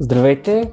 Здравейте! 0.00 0.72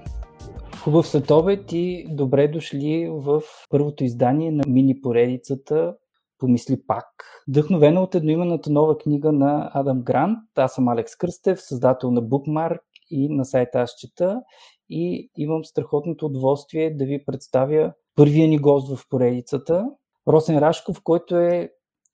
Хубав 0.83 1.07
следобед 1.07 1.71
и 1.71 2.05
добре 2.09 2.47
дошли 2.47 3.09
в 3.11 3.41
първото 3.69 4.03
издание 4.03 4.51
на 4.51 4.63
мини 4.67 5.01
поредицата 5.01 5.95
Помисли 6.39 6.81
пак. 6.87 7.05
Вдъхновена 7.47 8.01
от 8.01 8.15
едноименната 8.15 8.69
нова 8.69 8.97
книга 8.97 9.31
на 9.31 9.71
Адам 9.73 10.01
Грант. 10.01 10.37
Аз 10.55 10.73
съм 10.73 10.87
Алекс 10.87 11.15
Кръстев, 11.15 11.61
създател 11.61 12.11
на 12.11 12.23
Bookmark 12.23 12.79
и 13.09 13.29
на 13.29 13.45
сайта 13.45 13.81
Аз 13.81 14.41
и 14.89 15.29
имам 15.37 15.65
страхотното 15.65 16.25
удоволствие 16.25 16.95
да 16.95 17.05
ви 17.05 17.25
представя 17.25 17.93
първия 18.15 18.47
ни 18.47 18.57
гост 18.57 18.97
в 18.97 19.09
поредицата. 19.09 19.85
Росен 20.27 20.59
Рашков, 20.59 21.01
който 21.03 21.37
е 21.37 21.69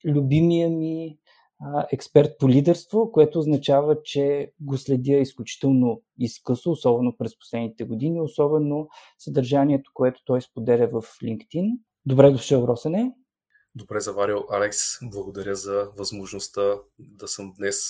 любимия 0.06 0.70
ми 0.70 1.19
експерт 1.92 2.38
по 2.40 2.50
лидерство, 2.50 3.12
което 3.12 3.40
означава, 3.40 4.02
че 4.04 4.52
го 4.60 4.78
следя 4.78 5.18
изключително 5.18 6.02
изкъсо, 6.18 6.72
особено 6.72 7.18
през 7.18 7.40
последните 7.40 7.84
години, 7.84 8.22
особено 8.22 8.90
съдържанието, 9.18 9.92
което 9.94 10.22
той 10.26 10.42
споделя 10.42 10.88
в 10.88 11.02
LinkedIn. 11.02 11.80
Добре 12.06 12.32
дошъл, 12.32 12.64
Росене. 12.68 13.14
Добре 13.76 14.00
заварил, 14.00 14.46
Алекс. 14.52 14.78
Благодаря 15.04 15.56
за 15.56 15.90
възможността 15.98 16.62
да 17.00 17.28
съм 17.28 17.54
днес 17.58 17.90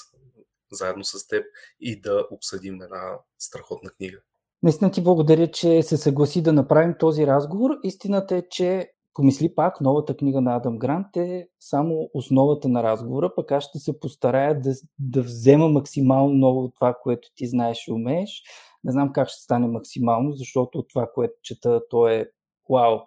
заедно 0.71 1.03
с 1.03 1.27
теб 1.27 1.45
и 1.79 2.01
да 2.01 2.27
обсъдим 2.31 2.81
една 2.81 3.19
страхотна 3.39 3.89
книга. 3.89 4.17
Наистина 4.63 4.91
ти 4.91 5.03
благодаря, 5.03 5.51
че 5.51 5.83
се 5.83 5.97
съгласи 5.97 6.41
да 6.43 6.53
направим 6.53 6.95
този 6.99 7.27
разговор. 7.27 7.71
Истината 7.83 8.35
е, 8.35 8.43
че 8.49 8.91
Помисли 9.13 9.55
пак, 9.55 9.81
новата 9.81 10.17
книга 10.17 10.41
на 10.41 10.55
Адам 10.55 10.77
Грант 10.77 11.17
е 11.17 11.47
само 11.59 12.09
основата 12.13 12.69
на 12.69 12.83
разговора, 12.83 13.35
пък 13.35 13.51
аз 13.51 13.63
ще 13.63 13.79
се 13.79 13.99
постарая 13.99 14.61
да, 14.61 14.73
да 14.99 15.21
взема 15.21 15.67
максимално 15.67 16.33
много 16.33 16.63
от 16.63 16.75
това, 16.75 16.95
което 17.03 17.29
ти 17.35 17.47
знаеш 17.47 17.87
и 17.87 17.91
умееш. 17.91 18.43
Не 18.83 18.91
знам 18.91 19.13
как 19.13 19.29
ще 19.29 19.41
стане 19.41 19.67
максимално, 19.67 20.31
защото 20.31 20.77
от 20.77 20.89
това, 20.89 21.09
което 21.13 21.33
чета, 21.43 21.81
то 21.89 22.07
е 22.07 22.29
вау, 22.69 22.99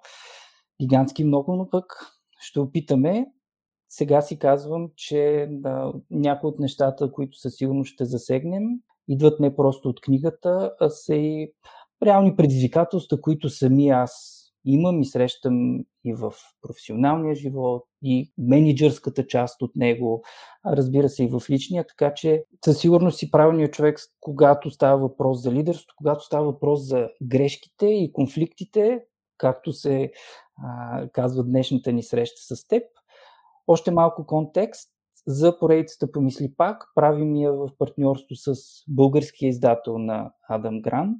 гигантски 0.81 1.25
много, 1.25 1.57
но 1.57 1.71
пък 1.71 1.85
ще 2.41 2.61
опитаме. 2.61 3.27
Сега 3.89 4.23
си 4.23 4.39
казвам, 4.39 4.91
че 4.97 5.49
да, 5.51 5.93
някои 6.11 6.49
от 6.49 6.59
нещата, 6.59 7.13
които 7.13 7.39
със 7.39 7.55
сигурност 7.55 7.93
ще 7.93 8.05
засегнем, 8.05 8.63
идват 9.09 9.41
не 9.41 9.57
просто 9.57 9.89
от 9.89 10.01
книгата, 10.01 10.75
а 10.81 10.91
са 10.91 11.15
и 11.15 11.53
реални 12.03 12.37
предизвикателства, 12.37 13.21
които 13.21 13.49
сами 13.49 13.89
аз 13.89 14.42
имам 14.65 15.01
и 15.01 15.05
срещам 15.05 15.85
и 16.05 16.15
в 16.15 16.33
професионалния 16.63 17.35
живот, 17.35 17.85
и 18.03 18.33
менеджерската 18.39 19.27
част 19.27 19.63
от 19.63 19.77
него, 19.77 20.25
разбира 20.67 21.09
се 21.09 21.25
и 21.25 21.29
в 21.29 21.43
личния, 21.51 21.87
така 21.87 22.15
че 22.15 22.45
със 22.65 22.79
сигурност 22.79 23.19
си 23.19 23.31
правилният 23.31 23.73
човек, 23.73 23.99
когато 24.21 24.71
става 24.71 24.99
въпрос 24.99 25.43
за 25.43 25.53
лидерство, 25.53 25.95
когато 25.97 26.25
става 26.25 26.45
въпрос 26.45 26.81
за 26.81 27.09
грешките 27.23 27.87
и 27.87 28.13
конфликтите, 28.13 29.05
както 29.39 29.73
се 29.73 30.13
а, 30.63 31.09
казва 31.09 31.45
днешната 31.45 31.93
ни 31.93 32.03
среща 32.03 32.57
с 32.57 32.67
теб. 32.67 32.83
Още 33.67 33.91
малко 33.91 34.27
контекст 34.27 34.91
за 35.27 35.59
поредицата 35.59 36.13
Помисли 36.13 36.55
пак. 36.57 36.85
Правим 36.95 37.37
я 37.37 37.53
в 37.53 37.69
партньорство 37.79 38.37
с 38.37 38.55
българския 38.89 39.49
издател 39.49 39.99
на 39.99 40.33
Адам 40.49 40.83
Грант, 40.83 41.19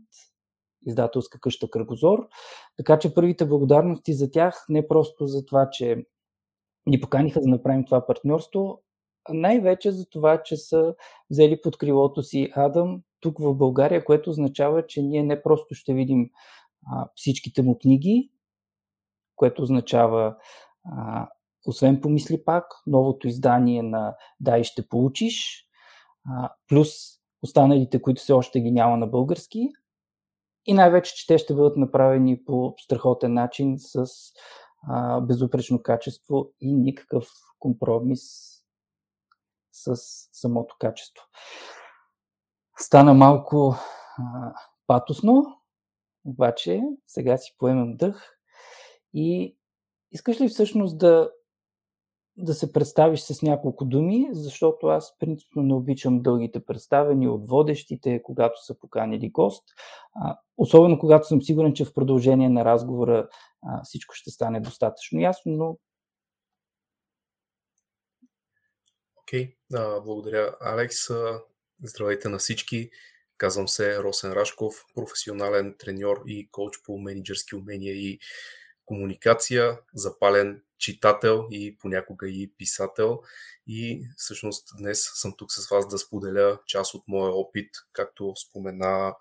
издателска 0.87 1.41
къща 1.41 1.71
Кръгозор. 1.71 2.29
Така 2.77 2.99
че 2.99 3.15
първите 3.15 3.47
благодарности 3.47 4.13
за 4.13 4.31
тях 4.31 4.65
не 4.69 4.89
просто 4.89 5.27
за 5.27 5.45
това, 5.45 5.71
че 5.71 6.05
ни 6.87 7.01
поканиха 7.01 7.41
да 7.41 7.49
направим 7.49 7.85
това 7.85 8.07
партньорство, 8.07 8.83
а 9.25 9.35
най-вече 9.35 9.93
за 9.93 10.07
това, 10.11 10.43
че 10.43 10.57
са 10.57 10.95
взели 11.31 11.61
под 11.63 11.77
крилото 11.77 12.23
си 12.23 12.53
Адам 12.57 13.03
тук 13.21 13.39
в 13.39 13.55
България, 13.55 14.05
което 14.05 14.31
означава, 14.31 14.87
че 14.87 15.03
ние 15.03 15.23
не 15.23 15.43
просто 15.43 15.75
ще 15.75 15.95
видим 15.95 16.31
а, 16.93 17.09
всичките 17.15 17.63
му 17.63 17.79
книги, 17.79 18.31
което 19.37 19.63
означава 19.63 20.37
а, 20.85 21.29
освен 21.67 22.01
помисли 22.01 22.45
пак, 22.45 22.65
новото 22.87 23.29
издание 23.29 23.83
на 23.83 24.15
Да 24.41 24.59
и 24.59 24.65
ще 24.65 24.89
получиш, 24.89 25.67
а, 26.31 26.53
плюс 26.69 26.89
останалите, 27.43 28.03
които 28.03 28.23
все 28.23 28.33
още 28.33 28.61
ги 28.61 28.71
няма 28.71 28.97
на 28.97 29.07
български, 29.07 29.69
и 30.67 30.75
най-вече, 30.75 31.15
че 31.15 31.27
те 31.27 31.39
ще 31.39 31.55
бъдат 31.55 31.77
направени 31.77 32.45
по 32.45 32.75
страхотен 32.79 33.35
начин 33.35 33.75
с 33.79 34.07
а, 34.89 35.21
безупречно 35.21 35.83
качество 35.83 36.53
и 36.61 36.73
никакъв 36.73 37.29
компромис 37.59 38.53
с 39.73 39.97
самото 40.33 40.77
качество. 40.79 41.25
Стана 42.79 43.15
малко 43.15 43.75
а, 44.19 44.55
патосно, 44.87 45.61
обаче 46.25 46.81
сега 47.07 47.37
си 47.37 47.55
поемам 47.59 47.97
дъх 47.97 48.39
и 49.15 49.57
искаш 50.13 50.41
ли 50.41 50.49
всъщност 50.49 50.99
да 50.99 51.31
да 52.37 52.55
се 52.55 52.73
представиш 52.73 53.21
с 53.21 53.43
няколко 53.43 53.85
думи, 53.85 54.29
защото 54.33 54.87
аз 54.87 55.19
принципно 55.19 55.63
не 55.63 55.75
обичам 55.75 56.23
дългите 56.23 56.65
представени 56.65 57.29
от 57.29 57.49
водещите, 57.49 58.23
когато 58.23 58.65
са 58.65 58.79
поканили 58.79 59.31
гост. 59.31 59.65
А, 60.15 60.39
особено 60.57 60.99
когато 60.99 61.29
съм 61.29 61.43
сигурен, 61.43 61.75
че 61.75 61.85
в 61.85 61.95
продължение 61.95 62.49
на 62.49 62.65
разговора 62.65 63.29
а, 63.63 63.83
всичко 63.85 64.15
ще 64.15 64.31
стане 64.31 64.61
достатъчно 64.61 65.21
ясно, 65.21 65.53
но. 65.53 65.79
Окей, 69.17 69.55
okay. 69.73 70.03
благодаря, 70.05 70.57
Алекс. 70.61 70.97
Здравейте 71.83 72.29
на 72.29 72.39
всички. 72.39 72.91
Казвам 73.37 73.69
се 73.69 73.99
Росен 73.99 74.33
Рашков, 74.33 74.85
професионален 74.95 75.75
треньор 75.79 76.23
и 76.27 76.51
коуч 76.51 76.83
по 76.83 76.99
менеджерски 76.99 77.57
умения 77.57 77.95
и 77.95 78.19
комуникация, 78.85 79.79
запален 79.95 80.63
читател 80.83 81.47
и 81.51 81.77
понякога 81.79 82.29
и 82.29 82.53
писател. 82.59 83.23
И 83.67 84.09
всъщност 84.17 84.69
днес 84.79 85.11
съм 85.15 85.35
тук 85.39 85.53
с 85.53 85.69
вас 85.69 85.89
да 85.89 85.99
споделя 85.99 86.59
част 86.67 86.95
от 86.95 87.09
моя 87.09 87.33
опит, 87.33 87.71
както 87.93 88.35
спомена 88.37 89.15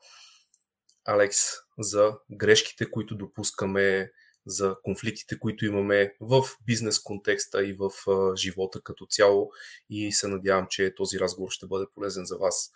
Алекс, 1.05 1.37
за 1.79 2.17
грешките, 2.31 2.91
които 2.91 3.15
допускаме, 3.15 4.11
за 4.45 4.75
конфликтите, 4.83 5.39
които 5.39 5.65
имаме 5.65 6.15
в 6.21 6.43
бизнес 6.65 6.99
контекста 6.99 7.65
и 7.65 7.73
в 7.73 7.91
живота 8.35 8.81
като 8.81 9.05
цяло. 9.05 9.51
И 9.89 10.11
се 10.11 10.27
надявам, 10.27 10.67
че 10.69 10.95
този 10.95 11.19
разговор 11.19 11.49
ще 11.51 11.67
бъде 11.67 11.85
полезен 11.93 12.25
за 12.25 12.37
вас. 12.37 12.71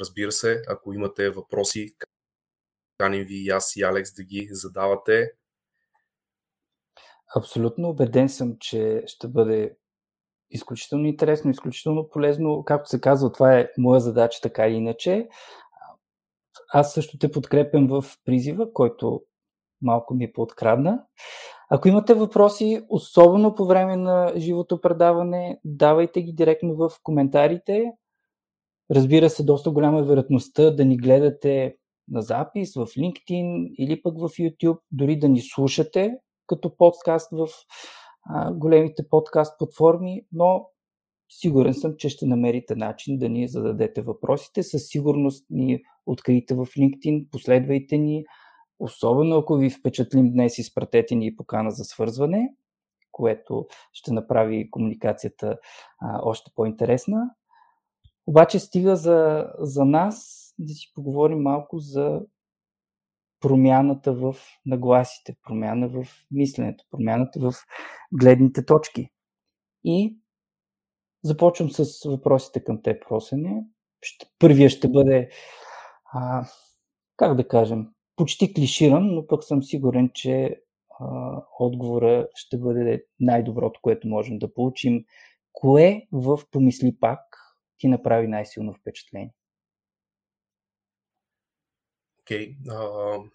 Разбира 0.00 0.32
се, 0.32 0.62
ако 0.68 0.92
имате 0.92 1.30
въпроси, 1.30 1.94
каним 2.98 3.24
ви 3.24 3.34
и 3.34 3.48
аз 3.48 3.76
и 3.76 3.82
Алекс 3.82 4.12
да 4.12 4.22
ги 4.22 4.48
задавате. 4.50 5.32
Абсолютно 7.36 7.88
убеден 7.88 8.28
съм, 8.28 8.56
че 8.60 9.02
ще 9.06 9.28
бъде 9.28 9.76
изключително 10.50 11.06
интересно, 11.06 11.50
изключително 11.50 12.08
полезно. 12.08 12.64
Както 12.64 12.90
се 12.90 13.00
казва, 13.00 13.32
това 13.32 13.58
е 13.58 13.68
моя 13.78 14.00
задача 14.00 14.40
така 14.42 14.66
или 14.66 14.74
иначе. 14.74 15.28
Аз 16.72 16.94
също 16.94 17.18
те 17.18 17.30
подкрепям 17.30 17.86
в 17.86 18.04
призива, 18.24 18.72
който 18.72 19.22
малко 19.82 20.14
ми 20.14 20.32
подкрадна. 20.32 21.04
Ако 21.70 21.88
имате 21.88 22.14
въпроси, 22.14 22.86
особено 22.88 23.54
по 23.54 23.66
време 23.66 23.96
на 23.96 24.32
живото 24.36 24.80
предаване, 24.80 25.60
давайте 25.64 26.22
ги 26.22 26.32
директно 26.32 26.76
в 26.76 26.90
коментарите. 27.02 27.92
Разбира 28.90 29.30
се, 29.30 29.44
доста 29.44 29.70
голяма 29.70 29.98
е 29.98 30.02
вероятността 30.02 30.70
да 30.70 30.84
ни 30.84 30.96
гледате 30.96 31.76
на 32.08 32.22
запис 32.22 32.74
в 32.74 32.86
LinkedIn 32.86 33.74
или 33.78 34.02
пък 34.02 34.18
в 34.18 34.28
YouTube, 34.28 34.78
дори 34.92 35.18
да 35.18 35.28
ни 35.28 35.40
слушате 35.40 36.18
като 36.48 36.76
подкаст 36.76 37.30
в 37.32 37.48
а, 38.30 38.52
големите 38.52 39.08
подкаст 39.10 39.58
платформи, 39.58 40.26
но 40.32 40.66
сигурен 41.28 41.74
съм, 41.74 41.94
че 41.98 42.08
ще 42.08 42.26
намерите 42.26 42.74
начин 42.74 43.18
да 43.18 43.28
ни 43.28 43.48
зададете 43.48 44.02
въпросите. 44.02 44.62
Със 44.62 44.88
сигурност 44.88 45.46
ни 45.50 45.82
открийте 46.06 46.54
в 46.54 46.66
LinkedIn, 46.66 47.30
последвайте 47.30 47.98
ни, 47.98 48.24
особено 48.78 49.36
ако 49.36 49.56
ви 49.56 49.70
впечатлим 49.70 50.32
днес, 50.32 50.58
изпратете 50.58 51.14
ни 51.14 51.36
покана 51.36 51.70
за 51.70 51.84
свързване, 51.84 52.54
което 53.12 53.66
ще 53.92 54.12
направи 54.12 54.70
комуникацията 54.70 55.58
а, 56.00 56.20
още 56.22 56.50
по-интересна. 56.54 57.30
Обаче 58.26 58.58
стига 58.58 58.96
за, 58.96 59.46
за 59.58 59.84
нас 59.84 60.44
да 60.58 60.72
си 60.72 60.92
поговорим 60.94 61.38
малко 61.38 61.78
за 61.78 62.20
промяната 63.40 64.12
в 64.12 64.36
нагласите, 64.66 65.36
промяна 65.42 65.88
в 65.88 66.04
мисленето, 66.30 66.84
промяната 66.90 67.40
в 67.40 67.52
гледните 68.12 68.66
точки. 68.66 69.10
И 69.84 70.18
започвам 71.22 71.70
с 71.70 72.08
въпросите 72.08 72.64
към 72.64 72.82
теб, 72.82 73.04
Росене. 73.10 73.64
Ще, 74.02 74.26
първия 74.38 74.70
ще 74.70 74.88
бъде, 74.88 75.30
а, 76.12 76.46
как 77.16 77.36
да 77.36 77.48
кажем, 77.48 77.88
почти 78.16 78.54
клиширан, 78.54 79.14
но 79.14 79.26
пък 79.26 79.44
съм 79.44 79.62
сигурен, 79.62 80.10
че 80.14 80.60
а, 81.00 81.36
отговора 81.58 82.28
ще 82.34 82.58
бъде 82.58 83.04
най-доброто, 83.20 83.80
което 83.82 84.08
можем 84.08 84.38
да 84.38 84.54
получим. 84.54 85.04
Кое 85.52 86.06
в 86.12 86.40
Помисли 86.50 86.96
пак 87.00 87.20
ти 87.78 87.88
направи 87.88 88.28
най-силно 88.28 88.74
впечатление? 88.74 89.34
Окей. 92.28 92.56
Okay. 92.66 93.30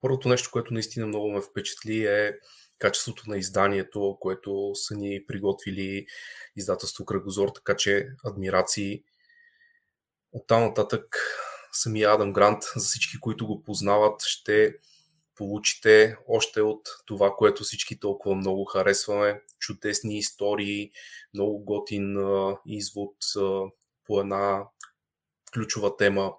първото 0.00 0.28
нещо, 0.28 0.50
което 0.52 0.74
наистина 0.74 1.06
много 1.06 1.30
ме 1.30 1.40
впечатли 1.40 2.06
е 2.06 2.38
качеството 2.78 3.24
на 3.26 3.38
изданието, 3.38 4.16
което 4.20 4.72
са 4.74 4.94
ни 4.94 5.26
приготвили 5.26 6.06
издателство 6.56 7.04
Кръгозор, 7.04 7.48
така 7.54 7.76
че 7.76 8.08
адмирации. 8.24 9.02
Оттам 10.32 10.62
нататък 10.62 11.16
самия 11.72 12.12
Адам 12.12 12.32
Грант, 12.32 12.62
за 12.76 12.84
всички, 12.84 13.20
които 13.20 13.46
го 13.46 13.62
познават, 13.62 14.22
ще 14.22 14.74
получите 15.34 16.16
още 16.28 16.62
от 16.62 16.88
това, 17.06 17.34
което 17.36 17.64
всички 17.64 17.98
толкова 17.98 18.34
много 18.34 18.64
харесваме. 18.64 19.42
Чудесни 19.58 20.18
истории, 20.18 20.90
много 21.34 21.58
готин 21.58 22.16
извод 22.66 23.14
по 24.06 24.20
една 24.20 24.64
ключова 25.54 25.96
тема 25.96 26.32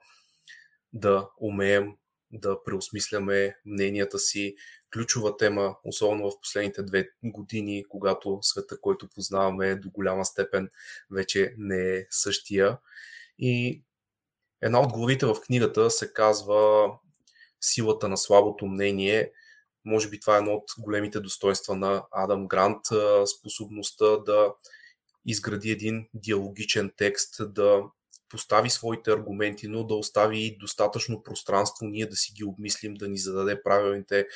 да 0.94 1.30
умеем 1.38 1.94
да 2.32 2.64
преосмисляме 2.64 3.56
мненията 3.66 4.20
си. 4.20 4.56
Ключова 4.94 5.38
тема, 5.38 5.76
особено 5.84 6.32
в 6.32 6.40
последните 6.40 6.84
две 6.84 7.10
години, 7.24 7.86
когато 7.90 8.40
света, 8.42 8.82
който 8.82 9.08
познаваме 9.08 9.76
до 9.76 9.90
голяма 9.90 10.26
степен 10.26 10.70
вече 11.12 11.54
не 11.58 11.96
е 11.98 12.06
същия. 12.10 12.78
И 13.40 13.82
една 14.62 14.82
от 14.82 14.94
главите 14.94 15.26
в 15.26 15.36
книгата 15.46 15.92
се 15.92 16.14
казва 16.14 16.92
Силата 17.62 18.10
на 18.10 18.18
слабото 18.18 18.66
мнение. 18.66 19.32
Може 19.86 20.10
би 20.10 20.20
това 20.20 20.36
е 20.36 20.38
едно 20.38 20.54
от 20.54 20.72
големите 20.80 21.20
достоинства 21.20 21.76
на 21.76 22.06
Адам 22.12 22.48
Грант, 22.48 22.86
способността 23.38 24.18
да 24.18 24.54
изгради 25.26 25.70
един 25.72 26.08
диалогичен 26.14 26.92
текст, 26.98 27.54
да 27.54 27.84
постави 28.32 28.70
своите 28.70 29.12
аргументи, 29.12 29.68
но 29.68 29.84
да 29.84 29.96
остави 29.96 30.58
достатъчно 30.60 31.24
пространство 31.24 31.86
ние 31.86 32.06
да 32.06 32.16
си 32.16 32.34
ги 32.34 32.44
обмислим, 32.44 32.94
да 32.94 33.08
ни 33.08 33.18
зададе 33.18 33.64
правилните 33.64 34.28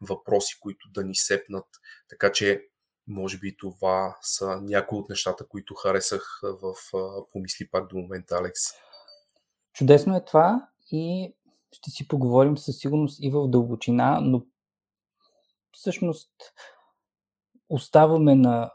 въпроси, 0.00 0.56
които 0.60 0.88
да 0.90 1.04
ни 1.04 1.14
сепнат. 1.14 1.66
Така 2.08 2.32
че, 2.32 2.68
може 3.06 3.38
би 3.38 3.56
това 3.56 4.18
са 4.20 4.60
някои 4.60 4.98
от 4.98 5.08
нещата, 5.08 5.46
които 5.48 5.74
харесах 5.74 6.40
в 6.42 6.74
Помисли 7.32 7.68
пак 7.68 7.88
до 7.88 7.96
момента, 7.96 8.36
Алекс. 8.36 8.60
Чудесно 9.72 10.16
е 10.16 10.24
това 10.24 10.68
и 10.90 11.34
ще 11.72 11.90
си 11.90 12.08
поговорим 12.08 12.58
със 12.58 12.78
сигурност 12.78 13.18
и 13.22 13.30
в 13.30 13.48
дълбочина, 13.48 14.20
но 14.22 14.46
всъщност 15.72 16.30
оставаме 17.68 18.34
на, 18.34 18.70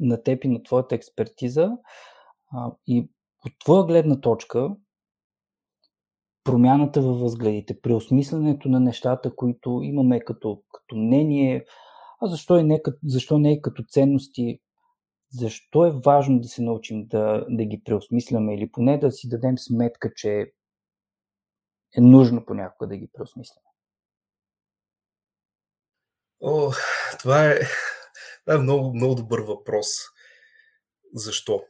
на 0.00 0.22
теб 0.22 0.44
и 0.44 0.48
на 0.48 0.62
твоята 0.62 0.94
експертиза 0.94 1.70
и 2.86 3.10
от 3.46 3.52
твоя 3.64 3.84
гледна 3.84 4.20
точка, 4.20 4.76
промяната 6.44 7.02
във 7.02 7.20
възгледите, 7.20 7.80
преосмисленето 7.80 8.68
на 8.68 8.80
нещата, 8.80 9.36
които 9.36 9.80
имаме 9.82 10.20
като, 10.20 10.62
като 10.72 10.96
мнение, 10.96 11.64
а 12.20 12.26
защо, 12.26 12.58
и 12.58 12.62
не, 12.62 12.80
защо 13.04 13.38
не 13.38 13.52
и 13.52 13.62
като 13.62 13.84
ценности, 13.88 14.60
защо 15.30 15.86
е 15.86 16.00
важно 16.04 16.40
да 16.40 16.48
се 16.48 16.62
научим 16.62 17.06
да, 17.06 17.46
да 17.48 17.64
ги 17.64 17.82
преосмисляме 17.84 18.54
или 18.54 18.70
поне 18.70 18.98
да 18.98 19.12
си 19.12 19.28
дадем 19.28 19.58
сметка, 19.58 20.12
че 20.16 20.52
е 21.96 22.00
нужно 22.00 22.44
понякога 22.46 22.88
да 22.88 22.96
ги 22.96 23.08
преосмисляме? 23.12 23.68
О, 26.42 26.70
това 27.18 27.46
е, 27.46 27.60
това 28.40 28.54
е 28.54 28.58
много, 28.58 28.94
много 28.94 29.14
добър 29.14 29.40
въпрос. 29.40 29.86
Защо? 31.14 31.62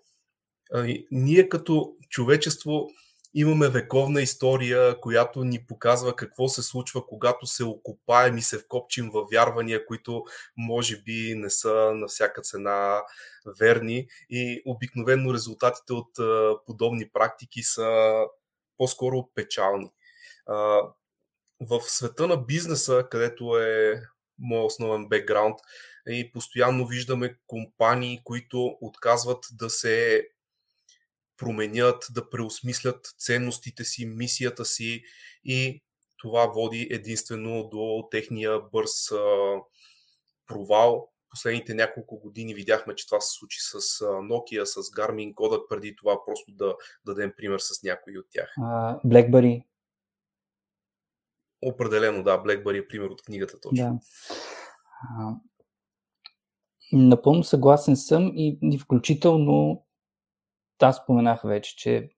Ние 1.10 1.48
като 1.48 1.94
човечество 2.08 2.88
имаме 3.34 3.68
вековна 3.68 4.22
история, 4.22 5.00
която 5.00 5.44
ни 5.44 5.64
показва 5.68 6.16
какво 6.16 6.48
се 6.48 6.62
случва, 6.62 7.06
когато 7.06 7.46
се 7.46 7.64
окупаем 7.64 8.38
и 8.38 8.42
се 8.42 8.58
вкопчим 8.58 9.10
във 9.10 9.28
вярвания, 9.32 9.86
които 9.86 10.24
може 10.56 11.02
би 11.02 11.34
не 11.36 11.50
са 11.50 11.92
на 11.94 12.06
всяка 12.06 12.42
цена 12.42 13.02
верни. 13.58 14.06
И 14.30 14.62
обикновено 14.66 15.34
резултатите 15.34 15.92
от 15.92 16.10
подобни 16.66 17.08
практики 17.08 17.62
са 17.62 18.12
по-скоро 18.78 19.28
печални. 19.34 19.90
В 21.60 21.80
света 21.80 22.26
на 22.26 22.36
бизнеса, 22.36 23.06
където 23.10 23.58
е 23.58 24.02
моят 24.38 24.66
основен 24.66 25.08
бекграунд, 25.08 25.58
и 26.08 26.32
постоянно 26.32 26.86
виждаме 26.86 27.36
компании, 27.46 28.20
които 28.24 28.76
отказват 28.80 29.44
да 29.52 29.70
се 29.70 30.28
променят, 31.38 32.06
да 32.10 32.30
преосмислят 32.30 33.14
ценностите 33.18 33.84
си, 33.84 34.06
мисията 34.06 34.64
си 34.64 35.02
и 35.44 35.82
това 36.16 36.46
води 36.46 36.88
единствено 36.90 37.68
до 37.68 38.08
техния 38.10 38.60
бърз 38.72 39.12
а, 39.12 39.16
провал. 40.46 41.10
Последните 41.30 41.74
няколко 41.74 42.18
години 42.20 42.54
видяхме, 42.54 42.94
че 42.94 43.06
това 43.06 43.20
се 43.20 43.38
случи 43.38 43.58
с 43.60 43.80
Nokia, 44.04 44.64
с 44.64 44.76
Garmin, 44.76 45.34
Kodak 45.34 45.68
преди 45.68 45.96
това, 45.96 46.24
просто 46.24 46.52
да 46.52 46.76
дадем 47.06 47.32
пример 47.36 47.58
с 47.58 47.82
някои 47.82 48.18
от 48.18 48.26
тях. 48.30 48.54
Uh, 48.58 49.04
BlackBerry. 49.04 49.64
Определено, 51.62 52.22
да, 52.22 52.42
BlackBerry 52.42 52.84
е 52.84 52.88
пример 52.88 53.08
от 53.08 53.22
книгата 53.22 53.60
точно. 53.60 53.76
Да. 53.76 53.98
Uh, 55.20 55.36
напълно 56.92 57.44
съгласен 57.44 57.96
съм 57.96 58.32
и, 58.34 58.58
и 58.62 58.78
включително 58.78 59.86
аз 60.86 60.96
споменах 60.96 61.42
вече, 61.42 61.76
че 61.76 62.08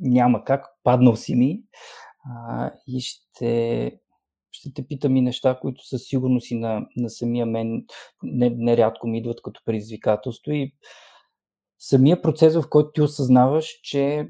няма 0.00 0.44
как, 0.44 0.66
паднал 0.82 1.16
си 1.16 1.34
ми 1.34 1.62
а, 2.24 2.70
и 2.86 3.00
ще, 3.00 4.00
ще 4.50 4.72
те 4.74 4.86
питам 4.86 5.16
и 5.16 5.22
неща, 5.22 5.58
които 5.60 5.86
със 5.86 6.02
сигурност 6.04 6.50
и 6.50 6.54
на, 6.54 6.86
на 6.96 7.10
самия 7.10 7.46
мен 7.46 7.86
нерядко 8.22 9.06
не 9.06 9.10
ми 9.10 9.18
идват 9.18 9.42
като 9.42 9.60
предизвикателство. 9.64 10.52
И 10.52 10.74
самия 11.78 12.22
процес, 12.22 12.56
в 12.56 12.68
който 12.70 12.92
ти 12.92 13.02
осъзнаваш, 13.02 13.80
че 13.82 14.18
а, 14.18 14.28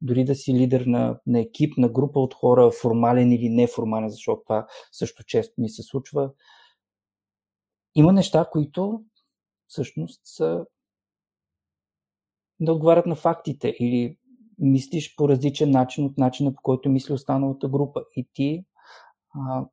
дори 0.00 0.24
да 0.24 0.34
си 0.34 0.54
лидер 0.54 0.80
на, 0.80 1.20
на 1.26 1.40
екип, 1.40 1.78
на 1.78 1.88
група 1.88 2.20
от 2.20 2.34
хора, 2.34 2.70
формален 2.70 3.32
или 3.32 3.48
неформален, 3.48 4.08
защото 4.08 4.42
това 4.44 4.66
също 4.92 5.24
често 5.24 5.54
ни 5.58 5.68
се 5.68 5.82
случва, 5.82 6.30
има 7.94 8.12
неща, 8.12 8.48
които 8.52 9.02
всъщност 9.66 10.20
са 10.24 10.64
да 12.64 12.72
отговарят 12.72 13.06
на 13.06 13.14
фактите 13.14 13.68
или 13.68 14.16
мислиш 14.58 15.16
по 15.16 15.28
различен 15.28 15.70
начин 15.70 16.04
от 16.04 16.18
начина 16.18 16.54
по 16.54 16.62
който 16.62 16.88
мисли 16.88 17.14
останалата 17.14 17.68
група. 17.68 18.04
И 18.16 18.28
ти 18.32 18.64
а, 19.34 19.64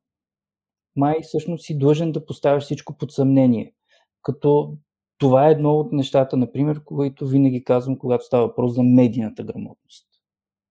май 0.96 1.18
всъщност 1.22 1.64
си 1.64 1.78
длъжен 1.78 2.12
да 2.12 2.26
поставяш 2.26 2.64
всичко 2.64 2.98
под 2.98 3.12
съмнение. 3.12 3.74
Като 4.22 4.76
това 5.18 5.48
е 5.48 5.52
едно 5.52 5.72
от 5.72 5.92
нещата, 5.92 6.36
например, 6.36 6.84
които 6.84 7.26
винаги 7.26 7.64
казвам, 7.64 7.98
когато 7.98 8.24
става 8.24 8.46
въпрос 8.46 8.74
за 8.74 8.82
медийната 8.82 9.44
грамотност. 9.44 10.06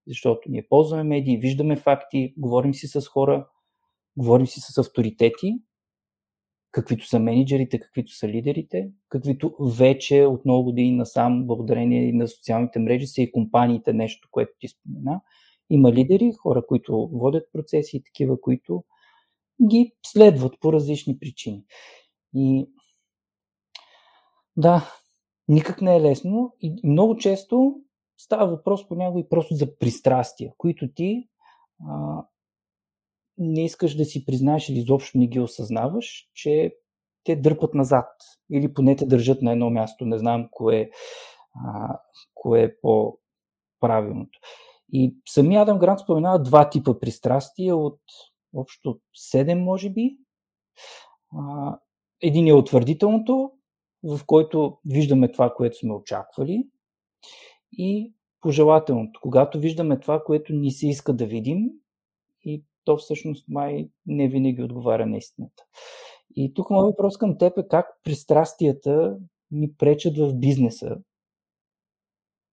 Защото 0.08 0.42
ние 0.50 0.68
ползваме 0.70 1.04
медии, 1.04 1.38
виждаме 1.38 1.76
факти, 1.76 2.34
говорим 2.38 2.74
си 2.74 2.88
с 2.88 3.08
хора, 3.08 3.48
говорим 4.18 4.48
си 4.48 4.60
с 4.60 4.78
авторитети 4.78 5.60
каквито 6.72 7.08
са 7.08 7.20
менеджерите, 7.20 7.80
каквито 7.80 8.12
са 8.12 8.28
лидерите, 8.28 8.92
каквито 9.10 9.56
вече 9.78 10.26
от 10.26 10.46
много 10.46 10.64
години 10.64 10.92
насам, 10.92 11.48
благодарение 11.48 12.14
на 12.14 12.28
социалните 12.28 12.80
мрежи, 12.80 13.08
са 13.08 13.22
и 13.22 13.32
компаниите, 13.32 13.94
нещо, 13.94 14.28
което 14.32 14.52
ти 14.60 14.68
спомена. 14.68 15.22
Има 15.70 15.92
лидери, 15.92 16.34
хора, 16.34 16.66
които 16.68 17.10
водят 17.14 17.44
процеси 17.54 17.98
и 17.98 18.04
такива, 18.04 18.42
които 18.42 18.84
ги 19.70 19.94
следват 20.06 20.60
по 20.60 20.74
различни 20.74 21.20
причини. 21.20 21.64
И 22.34 22.70
да, 24.58 24.92
никак 25.48 25.82
не 25.82 25.96
е 25.96 26.02
лесно 26.02 26.56
и 26.62 26.76
много 26.84 27.18
често 27.18 27.76
става 28.18 28.48
въпрос 28.48 28.88
по 28.88 28.96
него 28.96 29.20
и 29.20 29.30
просто 29.30 29.54
за 29.54 29.78
пристрастия, 29.78 30.54
които 30.58 30.94
ти 30.94 31.30
не 33.40 33.66
искаш 33.66 33.96
да 33.96 34.06
си 34.06 34.26
признаеш 34.26 34.70
или 34.70 34.80
изобщо 34.80 35.18
не 35.18 35.28
ги 35.28 35.40
осъзнаваш, 35.40 36.30
че 36.34 36.76
те 37.24 37.36
дърпат 37.36 37.74
назад 37.74 38.08
или 38.52 38.74
поне 38.74 38.96
те 38.96 39.06
държат 39.06 39.42
на 39.42 39.52
едно 39.52 39.70
място. 39.70 40.06
Не 40.06 40.18
знам 40.18 40.48
кое, 40.52 40.90
а, 41.66 42.00
кое 42.34 42.64
е 42.64 42.80
по-правилното. 42.82 44.40
И 44.94 45.16
самия 45.30 45.62
Адам 45.62 45.80
Грант 45.80 46.00
споменава 46.00 46.44
два 46.44 46.70
типа 46.70 47.00
пристрастия 47.00 47.76
от 47.78 48.00
общо 48.56 49.00
7, 49.34 49.54
може 49.54 49.90
би. 49.90 50.18
А, 51.38 51.78
един 52.22 52.48
е 52.48 52.54
утвърдителното, 52.54 53.52
в 54.04 54.20
който 54.26 54.78
виждаме 54.86 55.32
това, 55.32 55.54
което 55.54 55.78
сме 55.78 55.94
очаквали. 55.94 56.68
И 57.72 58.14
пожелателното, 58.42 59.20
когато 59.24 59.60
виждаме 59.60 60.00
това, 60.00 60.24
което 60.24 60.54
ни 60.54 60.72
се 60.72 60.88
иска 60.88 61.14
да 61.14 61.26
видим 61.26 61.70
то 62.90 62.98
всъщност 62.98 63.48
май 63.48 63.90
не 64.06 64.28
винаги 64.28 64.64
отговаря 64.64 65.06
на 65.06 65.18
истината. 65.18 65.64
И 66.36 66.54
тук 66.54 66.70
моят 66.70 66.92
въпрос 66.92 67.18
към 67.18 67.38
теб 67.38 67.58
е 67.58 67.68
как 67.70 67.88
пристрастията 68.04 69.18
ни 69.52 69.74
пречат 69.74 70.18
в 70.18 70.34
бизнеса 70.34 70.98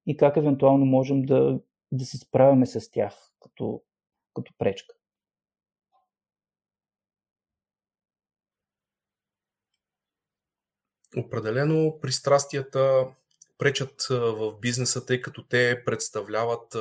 и 0.07 0.17
как 0.17 0.37
евентуално 0.37 0.87
можем 0.87 1.23
да, 1.23 1.61
да 1.93 2.05
се 2.05 2.19
справяме 2.19 2.67
с 2.67 2.91
тях 2.91 3.15
като, 3.41 3.83
като 4.35 4.53
пречка. 4.59 4.95
Определено 11.17 11.99
пристрастията 12.01 13.07
пречат 13.59 14.07
в 14.11 14.59
бизнеса, 14.61 15.07
тъй 15.07 15.21
като 15.21 15.43
те 15.49 15.85
представляват 15.85 16.77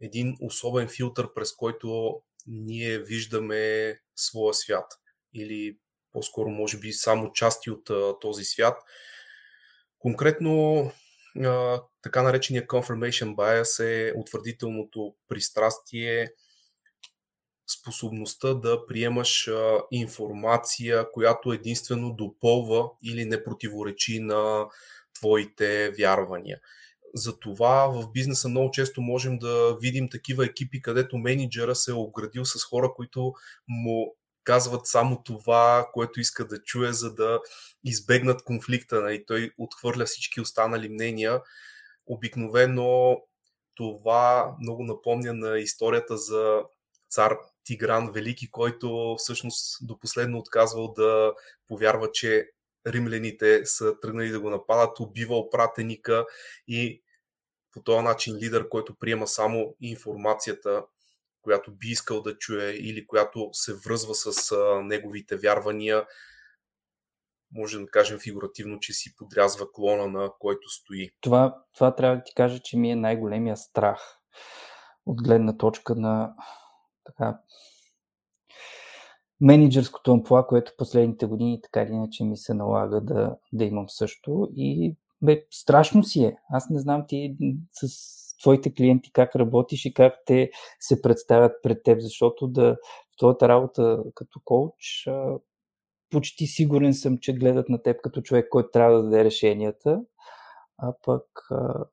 един 0.00 0.36
особен 0.40 0.88
филтър, 0.88 1.32
през 1.32 1.52
който 1.52 2.20
ние 2.48 2.98
виждаме 2.98 3.94
своя 4.16 4.54
свят. 4.54 4.86
Или 5.34 5.78
по-скоро, 6.12 6.48
може 6.48 6.78
би, 6.78 6.92
само 6.92 7.32
части 7.32 7.70
от 7.70 7.90
този 8.20 8.44
свят. 8.44 8.82
Конкретно, 9.98 10.92
така 12.02 12.22
наречения 12.22 12.66
confirmation 12.66 13.34
bias 13.34 13.84
е 13.84 14.12
утвърдителното 14.16 15.14
пристрастие, 15.28 16.32
способността 17.80 18.54
да 18.54 18.86
приемаш 18.86 19.50
информация, 19.90 21.10
която 21.12 21.52
единствено 21.52 22.14
допълва 22.14 22.90
или 23.02 23.24
не 23.24 23.42
противоречи 23.42 24.20
на 24.20 24.66
твоите 25.14 25.90
вярвания. 25.90 26.58
Затова 27.14 27.86
в 27.86 28.10
бизнеса 28.12 28.48
много 28.48 28.70
често 28.70 29.00
можем 29.00 29.38
да 29.38 29.76
видим 29.80 30.08
такива 30.08 30.46
екипи, 30.46 30.82
където 30.82 31.18
менеджера 31.18 31.74
се 31.74 31.90
е 31.90 31.94
оградил 31.94 32.44
с 32.44 32.64
хора, 32.64 32.92
които 32.96 33.32
му 33.68 34.14
казват 34.44 34.86
само 34.86 35.22
това, 35.22 35.86
което 35.92 36.20
иска 36.20 36.46
да 36.46 36.62
чуе, 36.62 36.92
за 36.92 37.14
да 37.14 37.40
избегнат 37.84 38.44
конфликта. 38.44 38.96
И 38.96 39.00
нали? 39.00 39.24
той 39.26 39.50
отхвърля 39.58 40.04
всички 40.04 40.40
останали 40.40 40.88
мнения. 40.88 41.40
Обикновено 42.06 43.20
това 43.74 44.56
много 44.60 44.84
напомня 44.84 45.34
на 45.34 45.58
историята 45.58 46.16
за 46.16 46.62
цар 47.10 47.36
Тигран 47.64 48.12
Велики, 48.12 48.50
който 48.50 49.16
всъщност 49.18 49.86
до 49.86 49.98
последно 49.98 50.38
отказвал 50.38 50.92
да 50.92 51.32
повярва, 51.68 52.10
че 52.12 52.48
римляните 52.86 53.66
са 53.66 54.00
тръгнали 54.00 54.30
да 54.30 54.40
го 54.40 54.50
нападат, 54.50 55.00
убивал 55.00 55.50
пратеника 55.50 56.26
и 56.68 57.02
по 57.72 57.82
този 57.82 58.04
начин 58.04 58.36
лидер, 58.36 58.68
който 58.68 58.94
приема 58.94 59.26
само 59.26 59.76
информацията, 59.80 60.84
която 61.42 61.72
би 61.72 61.86
искал 61.86 62.22
да 62.22 62.38
чуе 62.38 62.70
или 62.70 63.06
която 63.06 63.48
се 63.52 63.74
връзва 63.74 64.14
с 64.14 64.56
неговите 64.82 65.36
вярвания, 65.36 66.06
може 67.52 67.78
да 67.78 67.86
кажем 67.86 68.18
фигуративно, 68.18 68.80
че 68.80 68.92
си 68.92 69.16
подрязва 69.16 69.72
клона, 69.72 70.06
на 70.06 70.30
който 70.38 70.68
стои. 70.68 71.10
Това, 71.20 71.64
това 71.74 71.96
трябва 71.96 72.16
да 72.16 72.22
ти 72.22 72.34
кажа, 72.34 72.58
че 72.58 72.76
ми 72.76 72.90
е 72.90 72.96
най-големия 72.96 73.56
страх 73.56 74.18
от 75.06 75.22
гледна 75.22 75.56
точка 75.56 75.94
на 75.94 76.34
така, 77.04 77.38
менеджерското 79.40 80.12
амплуа, 80.12 80.46
което 80.46 80.72
последните 80.78 81.26
години 81.26 81.60
така 81.62 81.82
или 81.82 81.92
иначе 81.92 82.24
ми 82.24 82.36
се 82.36 82.54
налага 82.54 83.00
да, 83.00 83.36
да 83.52 83.64
имам 83.64 83.88
също. 83.88 84.48
И 84.56 84.96
бе, 85.22 85.44
страшно 85.50 86.04
си 86.04 86.24
е. 86.24 86.36
Аз 86.50 86.70
не 86.70 86.78
знам 86.78 87.04
ти 87.08 87.36
с 87.72 87.88
твоите 88.38 88.74
клиенти 88.74 89.12
как 89.12 89.36
работиш 89.36 89.84
и 89.84 89.94
как 89.94 90.14
те 90.26 90.50
се 90.80 91.02
представят 91.02 91.52
пред 91.62 91.82
теб, 91.82 92.00
защото 92.00 92.48
да 92.48 92.76
в 93.14 93.16
твоята 93.18 93.48
работа 93.48 94.04
като 94.14 94.40
коуч 94.44 95.08
почти 96.10 96.46
сигурен 96.46 96.94
съм, 96.94 97.18
че 97.18 97.32
гледат 97.32 97.68
на 97.68 97.82
теб 97.82 98.00
като 98.02 98.22
човек, 98.22 98.48
който 98.50 98.70
трябва 98.70 98.96
да 98.96 99.02
даде 99.02 99.24
решенията, 99.24 100.00
а 100.78 100.94
пък 101.04 101.24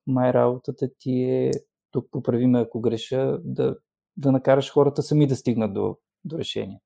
май 0.08 0.34
работата 0.34 0.90
ти 1.00 1.24
е, 1.24 1.52
тук 1.92 2.08
поправи 2.12 2.48
ме 2.48 2.60
ако 2.60 2.82
греша, 2.82 3.40
да, 3.44 3.76
да 4.18 4.32
накараш 4.32 4.72
хората 4.72 5.04
сами 5.04 5.28
да 5.28 5.36
стигнат 5.36 5.74
до, 5.74 5.98
до 6.26 6.38
решенията. 6.38 6.85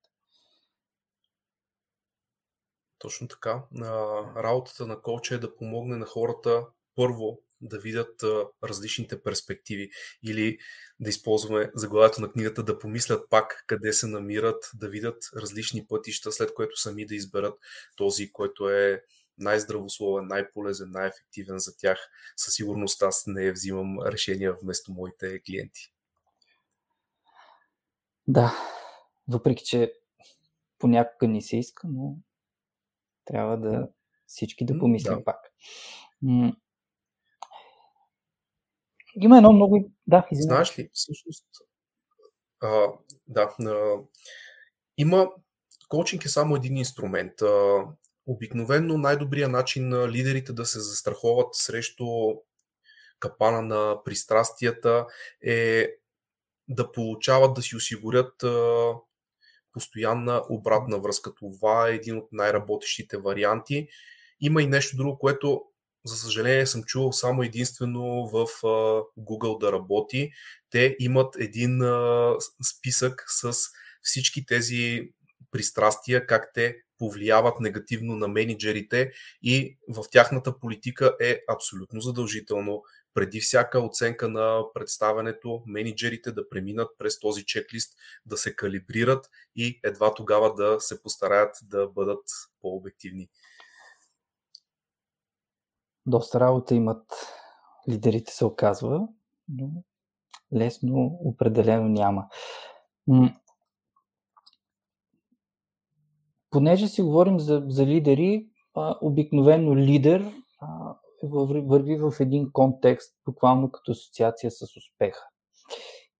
Точно 2.99 3.27
така. 3.27 3.63
Работата 4.35 4.87
на 4.87 5.01
коуча 5.01 5.35
е 5.35 5.37
да 5.39 5.55
помогне 5.55 5.97
на 5.97 6.05
хората 6.05 6.65
първо 6.95 7.39
да 7.61 7.79
видят 7.79 8.23
различните 8.63 9.21
перспективи 9.21 9.89
или 10.23 10.57
да 10.99 11.09
използваме 11.09 11.71
заглавието 11.75 12.21
на 12.21 12.31
книгата 12.31 12.63
да 12.63 12.79
помислят 12.79 13.29
пак 13.29 13.63
къде 13.67 13.93
се 13.93 14.07
намират, 14.07 14.71
да 14.73 14.89
видят 14.89 15.23
различни 15.35 15.87
пътища, 15.87 16.31
след 16.31 16.53
което 16.53 16.77
сами 16.77 17.05
да 17.05 17.15
изберат 17.15 17.59
този, 17.95 18.31
който 18.31 18.69
е 18.69 19.03
най-здравословен, 19.37 20.27
най-полезен, 20.27 20.91
най-ефективен 20.91 21.59
за 21.59 21.77
тях. 21.77 22.09
Със 22.37 22.53
сигурност 22.53 23.03
аз 23.03 23.23
не 23.27 23.51
взимам 23.51 23.99
решения 24.05 24.55
вместо 24.61 24.91
моите 24.91 25.41
клиенти. 25.41 25.93
Да, 28.27 28.53
въпреки 29.27 29.63
че 29.63 29.93
понякога 30.79 31.27
ни 31.27 31.41
се 31.41 31.57
иска, 31.57 31.87
но 31.87 32.17
трябва 33.31 33.57
да 33.57 33.87
всички 34.27 34.65
да 34.65 34.79
помислим 34.79 35.17
да. 35.17 35.23
пак. 35.23 35.37
Има 39.15 39.37
едно 39.37 39.53
много... 39.53 39.91
Да, 40.07 40.27
извинявай. 40.31 40.55
Знаеш 40.55 40.79
ли, 40.79 40.89
всъщност, 40.93 41.45
а, 42.61 42.87
да, 43.27 43.55
а, 43.65 43.95
има... 44.97 45.31
Коучинг 45.89 46.25
е 46.25 46.29
само 46.29 46.55
един 46.55 46.77
инструмент. 46.77 47.41
А, 47.41 47.85
обикновенно 48.27 48.97
най-добрият 48.97 49.51
начин 49.51 49.89
на 49.89 50.11
лидерите 50.11 50.53
да 50.53 50.65
се 50.65 50.79
застраховат 50.79 51.55
срещу 51.55 52.05
капана 53.19 53.61
на 53.61 54.03
пристрастията 54.03 55.05
е 55.43 55.87
да 56.67 56.91
получават, 56.91 57.53
да 57.53 57.61
си 57.61 57.75
осигурят 57.75 58.43
а, 58.43 58.93
постоянна 59.79 60.43
обратна 60.49 60.99
връзка. 60.99 61.35
Това 61.35 61.89
е 61.89 61.95
един 61.95 62.17
от 62.17 62.27
най-работещите 62.31 63.17
варианти. 63.17 63.87
Има 64.41 64.61
и 64.61 64.67
нещо 64.67 64.97
друго, 64.97 65.17
което 65.17 65.61
за 66.05 66.15
съжаление 66.15 66.65
съм 66.65 66.83
чувал 66.83 67.11
само 67.13 67.43
единствено 67.43 68.27
в 68.27 68.47
Google 69.17 69.59
да 69.59 69.71
работи. 69.71 70.31
Те 70.69 70.95
имат 70.99 71.35
един 71.39 71.81
списък 72.77 73.23
с 73.27 73.53
всички 74.01 74.45
тези 74.45 75.09
пристрастия, 75.51 76.25
как 76.25 76.51
те 76.53 76.75
повлияват 76.97 77.59
негативно 77.59 78.15
на 78.15 78.27
менеджерите 78.27 79.11
и 79.43 79.77
в 79.89 80.03
тяхната 80.11 80.59
политика 80.59 81.15
е 81.21 81.39
абсолютно 81.49 82.01
задължително 82.01 82.83
преди 83.13 83.39
всяка 83.39 83.79
оценка 83.79 84.29
на 84.29 84.63
представянето, 84.73 85.63
менеджерите 85.65 86.31
да 86.31 86.49
преминат 86.49 86.89
през 86.97 87.19
този 87.19 87.45
чеклист, 87.45 87.97
да 88.25 88.37
се 88.37 88.55
калибрират 88.55 89.29
и 89.55 89.79
едва 89.83 90.13
тогава 90.13 90.55
да 90.55 90.79
се 90.79 91.01
постараят 91.01 91.55
да 91.63 91.87
бъдат 91.87 92.23
по-обективни. 92.61 93.27
Доста 96.05 96.39
работа 96.39 96.75
имат 96.75 97.03
лидерите, 97.89 98.31
се 98.31 98.45
оказва, 98.45 99.07
но 99.47 99.83
лесно 100.55 101.19
определено 101.23 101.89
няма. 101.89 102.25
Понеже 106.49 106.87
си 106.87 107.01
говорим 107.01 107.39
за, 107.39 107.63
за 107.67 107.85
лидери, 107.85 108.49
обикновено 109.01 109.75
лидер 109.75 110.31
върви 111.23 111.95
в 111.95 112.13
един 112.19 112.51
контекст, 112.51 113.15
буквално 113.25 113.71
като 113.71 113.91
асоциация 113.91 114.51
с 114.51 114.61
успеха. 114.61 115.27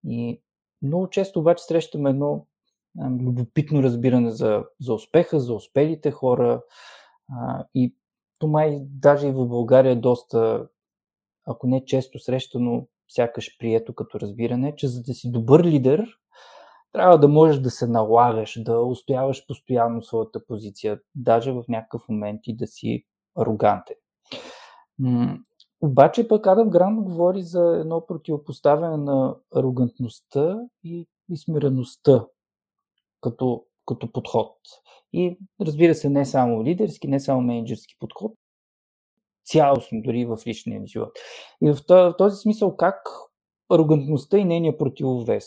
И 0.04 0.42
много 0.82 1.10
често 1.10 1.40
обаче 1.40 1.64
срещаме 1.64 2.10
едно 2.10 2.46
любопитно 3.00 3.84
разбиране 3.84 4.32
за, 4.32 4.64
за 4.82 4.94
успеха, 4.94 5.40
за 5.40 5.54
успелите 5.54 6.12
хора. 6.12 6.64
А, 7.32 7.66
и 7.76 7.96
то 8.40 8.48
май 8.48 8.80
даже 8.82 9.28
и 9.28 9.32
в 9.32 9.48
България 9.48 9.92
е 9.92 9.96
доста, 9.96 10.68
ако 11.46 11.68
не 11.68 11.86
често 11.86 12.20
срещано, 12.20 12.88
сякаш 13.10 13.58
прието 13.60 13.96
като 13.96 14.20
разбиране, 14.20 14.76
че 14.76 14.88
за 14.88 15.04
да 15.04 15.14
си 15.14 15.32
добър 15.32 15.64
лидер, 15.64 16.08
трябва 16.92 17.20
да 17.20 17.28
можеш 17.28 17.60
да 17.60 17.70
се 17.70 17.88
налагаш, 17.88 18.64
да 18.64 18.82
устояваш 18.82 19.48
постоянно 19.48 20.02
своята 20.02 20.46
позиция, 20.46 21.00
даже 21.16 21.52
в 21.52 21.64
някакъв 21.68 22.02
момент 22.10 22.42
и 22.46 22.56
да 22.56 22.68
си 22.68 23.06
арогантен. 23.38 23.96
Обаче 25.82 26.28
пък 26.28 26.48
Адам 26.48 26.70
Грант 26.70 27.04
говори 27.04 27.42
за 27.44 27.78
едно 27.82 28.06
противопоставяне 28.06 28.98
на 28.98 29.36
арогантността 29.56 30.60
и, 30.84 31.08
и 31.30 31.38
смиреността 31.38 32.26
като, 33.22 33.66
като 33.86 34.12
подход. 34.12 34.58
И 35.14 35.40
разбира 35.62 35.96
се, 35.96 36.10
не 36.10 36.26
само 36.26 36.64
лидерски, 36.64 37.08
не 37.08 37.20
само 37.20 37.42
менеджерски 37.42 37.96
подход, 38.00 38.34
цялостно 39.46 40.02
дори 40.02 40.26
в 40.26 40.38
личния 40.48 40.88
живот. 40.88 41.12
И 41.62 41.72
в 41.72 42.16
този 42.18 42.42
смисъл 42.42 42.78
как 42.78 43.08
арогантността 43.70 44.38
и 44.38 44.46
нейния 44.46 44.78
противовес, 44.78 45.46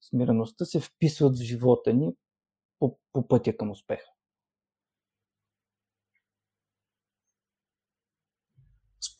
смиреността 0.00 0.64
се 0.64 0.80
вписват 0.80 1.38
в 1.38 1.42
живота 1.42 1.92
ни 1.92 2.14
по, 2.78 2.98
по 3.12 3.28
пътя 3.28 3.56
към 3.56 3.70
успеха. 3.70 4.13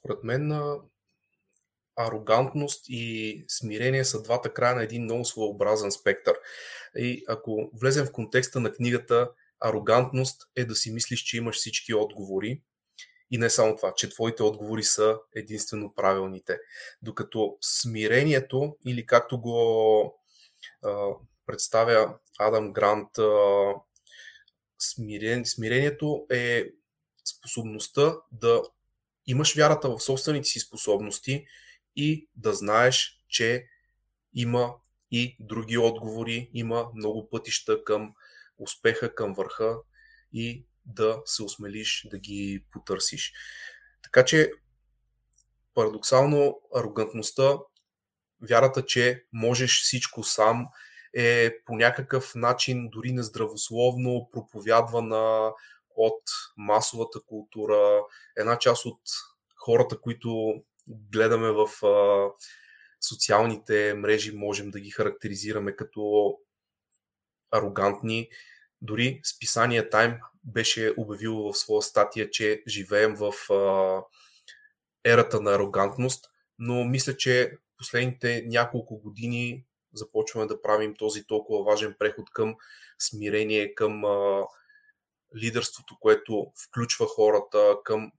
Според 0.05 0.25
мен 0.25 0.53
арогантност 1.97 2.85
и 2.89 3.45
смирение 3.49 4.05
са 4.05 4.23
двата 4.23 4.53
края 4.53 4.75
на 4.75 4.83
един 4.83 5.03
много 5.03 5.25
своеобразен 5.25 5.93
спектър. 5.93 6.37
И 6.97 7.25
ако 7.29 7.71
влезем 7.75 8.07
в 8.07 8.13
контекста 8.13 8.61
на 8.61 8.73
книгата, 8.73 9.31
арогантност 9.61 10.43
е 10.57 10.65
да 10.65 10.75
си 10.75 10.93
мислиш, 10.93 11.21
че 11.21 11.37
имаш 11.37 11.57
всички 11.57 11.95
отговори. 11.95 12.63
И 13.31 13.39
не 13.39 13.51
само 13.51 13.77
това, 13.77 13.95
че 13.97 14.11
твоите 14.11 14.43
отговори 14.43 14.83
са 14.83 15.19
единствено 15.37 15.95
правилните. 15.95 16.59
Докато 17.03 17.57
смирението, 17.61 18.77
или 18.87 19.07
както 19.07 19.41
го 19.41 20.21
а, 20.83 21.09
представя 21.47 22.19
Адам 22.39 22.73
Грант, 22.73 23.19
а, 23.19 23.73
смирен, 24.79 25.45
смирението 25.45 26.27
е 26.31 26.65
способността 27.25 28.17
да 28.33 28.63
имаш 29.27 29.55
вярата 29.55 29.89
в 29.91 30.01
собствените 30.01 30.49
си 30.49 30.61
способности 30.61 31.47
и 31.97 32.29
да 32.37 32.55
знаеш, 32.55 33.21
че 33.29 33.67
има 34.35 34.75
и 35.11 35.37
други 35.41 35.79
отговори, 35.79 36.51
има 36.55 36.89
много 36.95 37.29
пътища 37.29 37.85
към 37.85 38.15
успеха, 38.59 39.15
към 39.15 39.35
върха 39.35 39.77
и 40.33 40.67
да 40.87 41.23
се 41.25 41.43
осмелиш 41.43 42.07
да 42.11 42.19
ги 42.19 42.65
потърсиш. 42.73 43.33
Така 44.03 44.25
че, 44.25 44.51
парадоксално, 45.75 46.61
арогантността, 46.75 47.59
вярата, 48.49 48.85
че 48.85 49.25
можеш 49.33 49.83
всичко 49.83 50.23
сам, 50.23 50.67
е 51.17 51.51
по 51.67 51.77
някакъв 51.77 52.35
начин 52.35 52.89
дори 52.93 53.13
нездравословно 53.13 54.29
проповядвана 54.33 55.53
от 55.95 56.23
масовата 56.57 57.21
култура. 57.21 58.03
Една 58.37 58.59
част 58.59 58.87
от 58.87 59.01
хората, 59.57 60.01
които 60.01 60.55
гледаме 60.89 61.51
в 61.51 61.87
а, 61.87 62.29
социалните 63.01 63.95
мрежи, 63.95 64.37
можем 64.37 64.71
да 64.71 64.81
ги 64.81 64.91
характеризираме 64.91 65.77
като 65.77 66.35
арогантни. 67.51 68.29
Дори 68.83 69.21
списание 69.25 69.91
Time 69.91 70.21
беше 70.45 70.95
обявило 70.97 71.53
в 71.53 71.59
своя 71.59 71.83
статия, 71.83 72.31
че 72.31 72.63
живеем 72.69 73.15
в 73.15 73.53
а, 73.53 74.03
ерата 75.05 75.41
на 75.41 75.55
арогантност, 75.55 76.25
но 76.59 76.85
мисля, 76.85 77.17
че 77.17 77.53
последните 77.79 78.45
няколко 78.47 78.99
години 78.99 79.65
започваме 79.95 80.47
да 80.47 80.63
правим 80.63 80.95
този 80.95 81.27
толкова 81.27 81.65
важен 81.65 81.95
преход 81.99 82.31
към 82.31 82.57
смирение, 82.99 83.75
към 83.75 84.05
а, 84.05 84.45
лидерството, 85.43 85.97
което 86.01 86.53
включва 86.67 87.07
хората, 87.07 87.77
към 87.85 88.13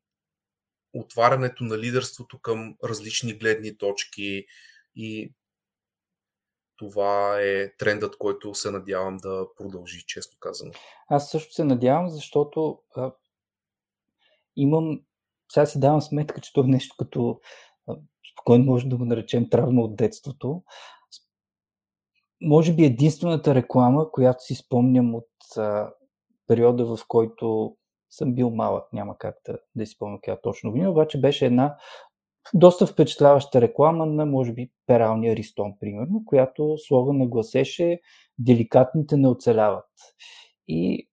отварянето 0.93 1.63
на 1.63 1.77
лидерството 1.77 2.39
към 2.39 2.75
различни 2.83 3.33
гледни 3.33 3.77
точки 3.77 4.45
и 4.95 5.33
това 6.77 7.41
е 7.41 7.75
трендът, 7.77 8.17
който 8.17 8.55
се 8.55 8.71
надявам 8.71 9.17
да 9.17 9.47
продължи, 9.57 10.05
често 10.07 10.37
казано. 10.39 10.71
Аз 11.07 11.31
също 11.31 11.53
се 11.53 11.63
надявам, 11.63 12.09
защото 12.09 12.79
а, 12.95 13.11
имам, 14.55 15.01
сега 15.51 15.65
си 15.65 15.79
давам 15.79 16.01
сметка, 16.01 16.41
че 16.41 16.53
това 16.53 16.67
е 16.67 16.71
нещо 16.71 16.95
като 16.99 17.39
а, 17.87 17.95
спокойно 18.31 18.65
може 18.65 18.87
да 18.87 18.97
го 18.97 19.05
наречем 19.05 19.49
травма 19.49 19.81
от 19.81 19.95
детството. 19.95 20.63
Може 22.41 22.75
би 22.75 22.85
единствената 22.85 23.55
реклама, 23.55 24.11
която 24.11 24.43
си 24.43 24.55
спомням 24.55 25.15
от 25.15 25.29
а, 25.57 25.93
периода, 26.47 26.85
в 26.85 26.99
който 27.07 27.77
съм 28.09 28.35
бил 28.35 28.49
малък, 28.49 28.93
няма 28.93 29.17
как 29.17 29.35
да, 29.45 29.57
да 29.75 29.85
си 29.85 29.93
спомня 29.95 30.19
коя 30.23 30.41
точно 30.41 30.71
година, 30.71 30.91
обаче 30.91 31.21
беше 31.21 31.45
една 31.45 31.77
доста 32.53 32.87
впечатляваща 32.87 33.61
реклама 33.61 34.05
на, 34.05 34.25
може 34.25 34.53
би, 34.53 34.71
пералния 34.85 35.35
Ристон, 35.35 35.73
примерно, 35.79 36.25
която 36.25 36.77
слоган 36.77 37.17
нагласеше 37.17 37.99
деликатните 38.39 39.17
не 39.17 39.27
оцеляват. 39.27 39.89
И 40.67 41.09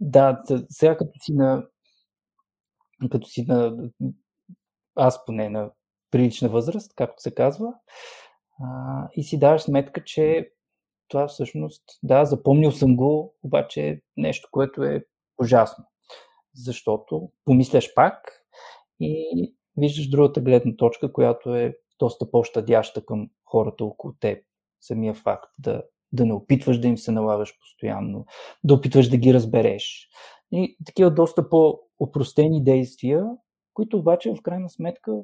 да, 0.00 0.42
сега 0.68 0.96
като 0.96 1.12
си 1.20 1.32
на 1.32 1.66
като 3.10 3.26
си 3.26 3.44
на 3.48 3.90
аз 4.94 5.24
поне 5.24 5.48
на 5.48 5.70
прилична 6.10 6.48
възраст, 6.48 6.94
както 6.94 7.22
се 7.22 7.34
казва, 7.34 7.74
а, 8.62 9.08
и 9.12 9.22
си 9.22 9.38
даваш 9.38 9.62
сметка, 9.62 10.04
че 10.04 10.50
това 11.10 11.28
всъщност, 11.28 11.82
да, 12.02 12.24
запомнил 12.24 12.72
съм 12.72 12.96
го, 12.96 13.34
обаче 13.42 13.88
е 13.88 14.00
нещо, 14.16 14.48
което 14.50 14.82
е 14.82 15.04
ужасно. 15.38 15.84
Защото 16.54 17.30
помисляш 17.44 17.94
пак 17.94 18.32
и 19.00 19.54
виждаш 19.76 20.08
другата 20.08 20.40
гледна 20.40 20.76
точка, 20.76 21.12
която 21.12 21.54
е 21.54 21.76
доста 21.98 22.30
по-щадяща 22.30 23.04
към 23.06 23.30
хората 23.44 23.84
около 23.84 24.14
теб. 24.20 24.44
Самия 24.80 25.14
факт 25.14 25.50
да, 25.58 25.82
да 26.12 26.26
не 26.26 26.32
опитваш 26.32 26.78
да 26.78 26.88
им 26.88 26.98
се 26.98 27.12
налагаш 27.12 27.58
постоянно, 27.58 28.26
да 28.64 28.74
опитваш 28.74 29.08
да 29.08 29.16
ги 29.16 29.34
разбереш. 29.34 30.08
И 30.52 30.76
такива 30.86 31.10
доста 31.10 31.50
по-опростени 31.50 32.64
действия, 32.64 33.26
които 33.74 33.98
обаче 33.98 34.34
в 34.34 34.42
крайна 34.42 34.70
сметка 34.70 35.22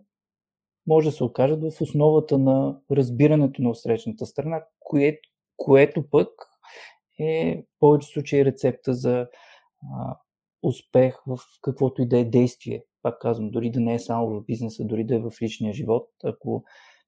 може 0.86 1.08
да 1.08 1.16
се 1.16 1.24
окажат 1.24 1.62
в 1.62 1.80
основата 1.80 2.38
на 2.38 2.78
разбирането 2.90 3.62
на 3.62 3.70
усречната 3.70 4.26
страна, 4.26 4.64
кое, 4.80 5.20
което 5.56 6.10
пък 6.10 6.28
е 7.18 7.62
в 7.62 7.78
повече 7.78 8.08
случаи 8.08 8.44
рецепта 8.44 8.94
за 8.94 9.28
а, 9.94 10.16
успех 10.62 11.16
в 11.26 11.38
каквото 11.62 12.02
и 12.02 12.08
да 12.08 12.18
е 12.18 12.24
действие. 12.24 12.84
Пак 13.02 13.20
казвам, 13.20 13.50
дори 13.50 13.70
да 13.70 13.80
не 13.80 13.94
е 13.94 13.98
само 13.98 14.28
в 14.28 14.44
бизнеса, 14.44 14.84
дори 14.84 15.04
да 15.04 15.14
е 15.14 15.18
в 15.18 15.32
личния 15.42 15.72
живот, 15.72 16.08
ако 16.24 16.64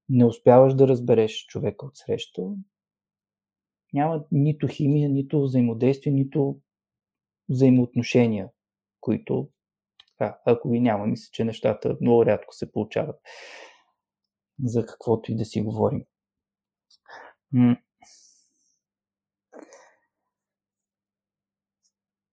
не 0.09 0.25
успяваш 0.25 0.75
да 0.75 0.89
разбереш 0.89 1.47
човека 1.47 1.87
от 1.87 1.97
среща, 1.97 2.43
няма 3.93 4.25
нито 4.33 4.67
химия, 4.69 5.09
нито 5.09 5.43
взаимодействие, 5.43 6.13
нито 6.13 6.61
взаимоотношения, 7.49 8.49
които, 9.01 9.49
така, 10.19 10.39
ако 10.47 10.71
ги 10.71 10.81
няма, 10.81 11.07
мисля, 11.07 11.31
че 11.33 11.45
нещата 11.45 11.97
много 12.01 12.27
рядко 12.27 12.55
се 12.55 12.73
получават 12.73 13.17
за 14.65 14.87
каквото 14.87 15.33
и 15.33 15.37
да 15.37 15.45
си 15.45 15.61
говорим. 15.61 16.05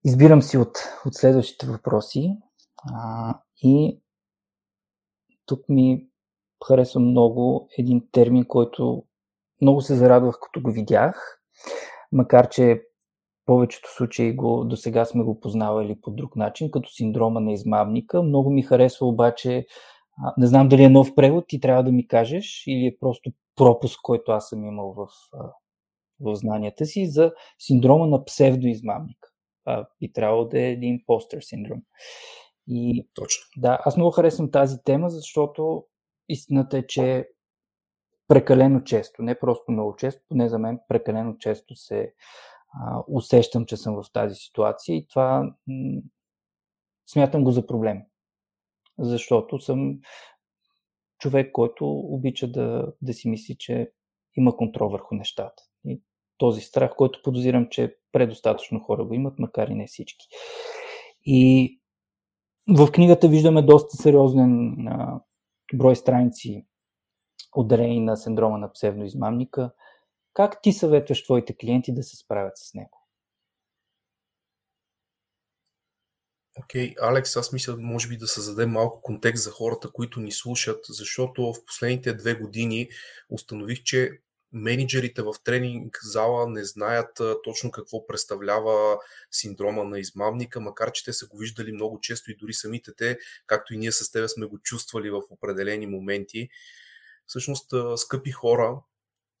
Избирам 0.06 0.42
си 0.42 0.58
от, 0.58 0.78
от 1.06 1.14
следващите 1.14 1.66
въпроси 1.66 2.36
а, 2.94 3.34
и 3.62 4.00
тук 5.46 5.68
ми 5.68 6.06
харесва 6.66 7.00
много 7.00 7.68
един 7.78 8.08
термин, 8.12 8.44
който 8.48 9.04
много 9.62 9.80
се 9.80 9.94
зарадвах, 9.94 10.38
като 10.42 10.60
го 10.62 10.70
видях, 10.70 11.40
макар 12.12 12.48
че 12.48 12.82
повечето 13.46 13.94
случаи 13.96 14.36
го, 14.36 14.64
до 14.64 14.76
сега 14.76 15.04
сме 15.04 15.24
го 15.24 15.40
познавали 15.40 16.00
по 16.00 16.10
друг 16.10 16.36
начин, 16.36 16.70
като 16.70 16.90
синдрома 16.90 17.40
на 17.40 17.52
измамника. 17.52 18.22
Много 18.22 18.50
ми 18.50 18.62
харесва 18.62 19.06
обаче, 19.06 19.66
а, 20.24 20.34
не 20.38 20.46
знам 20.46 20.68
дали 20.68 20.84
е 20.84 20.88
нов 20.88 21.14
превод, 21.14 21.44
ти 21.48 21.60
трябва 21.60 21.84
да 21.84 21.92
ми 21.92 22.08
кажеш, 22.08 22.64
или 22.66 22.86
е 22.86 22.98
просто 23.00 23.30
пропуск, 23.56 24.00
който 24.02 24.32
аз 24.32 24.48
съм 24.48 24.64
имал 24.64 24.92
в, 24.92 25.06
в 26.20 26.36
знанията 26.36 26.86
си, 26.86 27.10
за 27.10 27.32
синдрома 27.58 28.06
на 28.06 28.24
псевдоизмамника 28.24 29.28
а, 29.66 29.86
би 30.00 30.12
трябвало 30.12 30.44
да 30.44 30.60
е 30.60 30.70
един 30.70 31.02
постер 31.06 31.40
синдром. 31.40 31.82
И, 32.68 33.08
Точно. 33.14 33.44
Да, 33.56 33.78
аз 33.84 33.96
много 33.96 34.10
харесвам 34.10 34.50
тази 34.50 34.76
тема, 34.84 35.10
защото 35.10 35.84
истината 36.28 36.78
е, 36.78 36.86
че 36.86 37.28
прекалено 38.28 38.84
често, 38.84 39.22
не 39.22 39.38
просто 39.38 39.72
много 39.72 39.96
често, 39.96 40.22
поне 40.28 40.48
за 40.48 40.58
мен 40.58 40.78
прекалено 40.88 41.38
често 41.38 41.74
се 41.74 42.14
а, 42.72 43.02
усещам, 43.08 43.66
че 43.66 43.76
съм 43.76 43.94
в 43.94 44.12
тази 44.12 44.34
ситуация 44.34 44.96
и 44.96 45.06
това 45.06 45.54
м- 45.66 46.00
смятам 47.06 47.44
го 47.44 47.50
за 47.50 47.66
проблем. 47.66 48.02
Защото 48.98 49.58
съм 49.58 49.98
човек, 51.18 51.52
който 51.52 51.90
обича 51.90 52.50
да, 52.50 52.92
да 53.02 53.12
си 53.12 53.28
мисли, 53.28 53.56
че 53.58 53.92
има 54.36 54.56
контрол 54.56 54.88
върху 54.88 55.14
нещата. 55.14 55.62
И 55.84 56.02
този 56.38 56.60
страх, 56.60 56.94
който 56.96 57.22
подозирам, 57.22 57.68
че 57.70 57.96
предостатъчно 58.12 58.80
хора 58.80 59.04
го 59.04 59.14
имат, 59.14 59.38
макар 59.38 59.68
и 59.68 59.74
не 59.74 59.86
всички. 59.86 60.26
И 61.24 61.80
в 62.68 62.92
книгата 62.92 63.28
виждаме 63.28 63.62
доста 63.62 63.96
сериозен 63.96 64.76
а, 64.88 65.20
брой 65.74 65.96
страници 65.96 66.66
отделени 67.56 68.00
на 68.00 68.16
синдрома 68.16 68.58
на 68.58 68.72
псевдоизмамника. 68.72 69.70
Как 70.34 70.62
ти 70.62 70.72
съветваш 70.72 71.24
твоите 71.24 71.56
клиенти 71.56 71.94
да 71.94 72.02
се 72.02 72.16
справят 72.16 72.58
с 72.58 72.74
него? 72.74 73.06
Окей, 76.58 76.94
okay, 76.94 77.10
Алекс, 77.10 77.36
аз 77.36 77.52
мисля, 77.52 77.76
може 77.78 78.08
би 78.08 78.16
да 78.16 78.26
създадем 78.26 78.70
малко 78.70 79.00
контекст 79.00 79.44
за 79.44 79.50
хората, 79.50 79.90
които 79.92 80.20
ни 80.20 80.32
слушат, 80.32 80.84
защото 80.88 81.52
в 81.52 81.64
последните 81.66 82.14
две 82.14 82.34
години 82.34 82.88
установих, 83.30 83.82
че 83.82 84.10
менеджерите 84.56 85.22
в 85.22 85.34
тренинг 85.44 85.98
зала 86.02 86.48
не 86.48 86.64
знаят 86.64 87.20
точно 87.44 87.70
какво 87.70 88.06
представлява 88.06 88.98
синдрома 89.30 89.84
на 89.84 89.98
измамника, 89.98 90.60
макар 90.60 90.92
че 90.92 91.04
те 91.04 91.12
са 91.12 91.26
го 91.26 91.38
виждали 91.38 91.72
много 91.72 92.00
често 92.00 92.30
и 92.30 92.36
дори 92.36 92.54
самите 92.54 92.92
те, 92.96 93.18
както 93.46 93.74
и 93.74 93.78
ние 93.78 93.92
с 93.92 94.12
тебе 94.12 94.28
сме 94.28 94.46
го 94.46 94.58
чувствали 94.58 95.10
в 95.10 95.22
определени 95.30 95.86
моменти. 95.86 96.48
Всъщност, 97.26 97.72
скъпи 97.96 98.30
хора, 98.30 98.76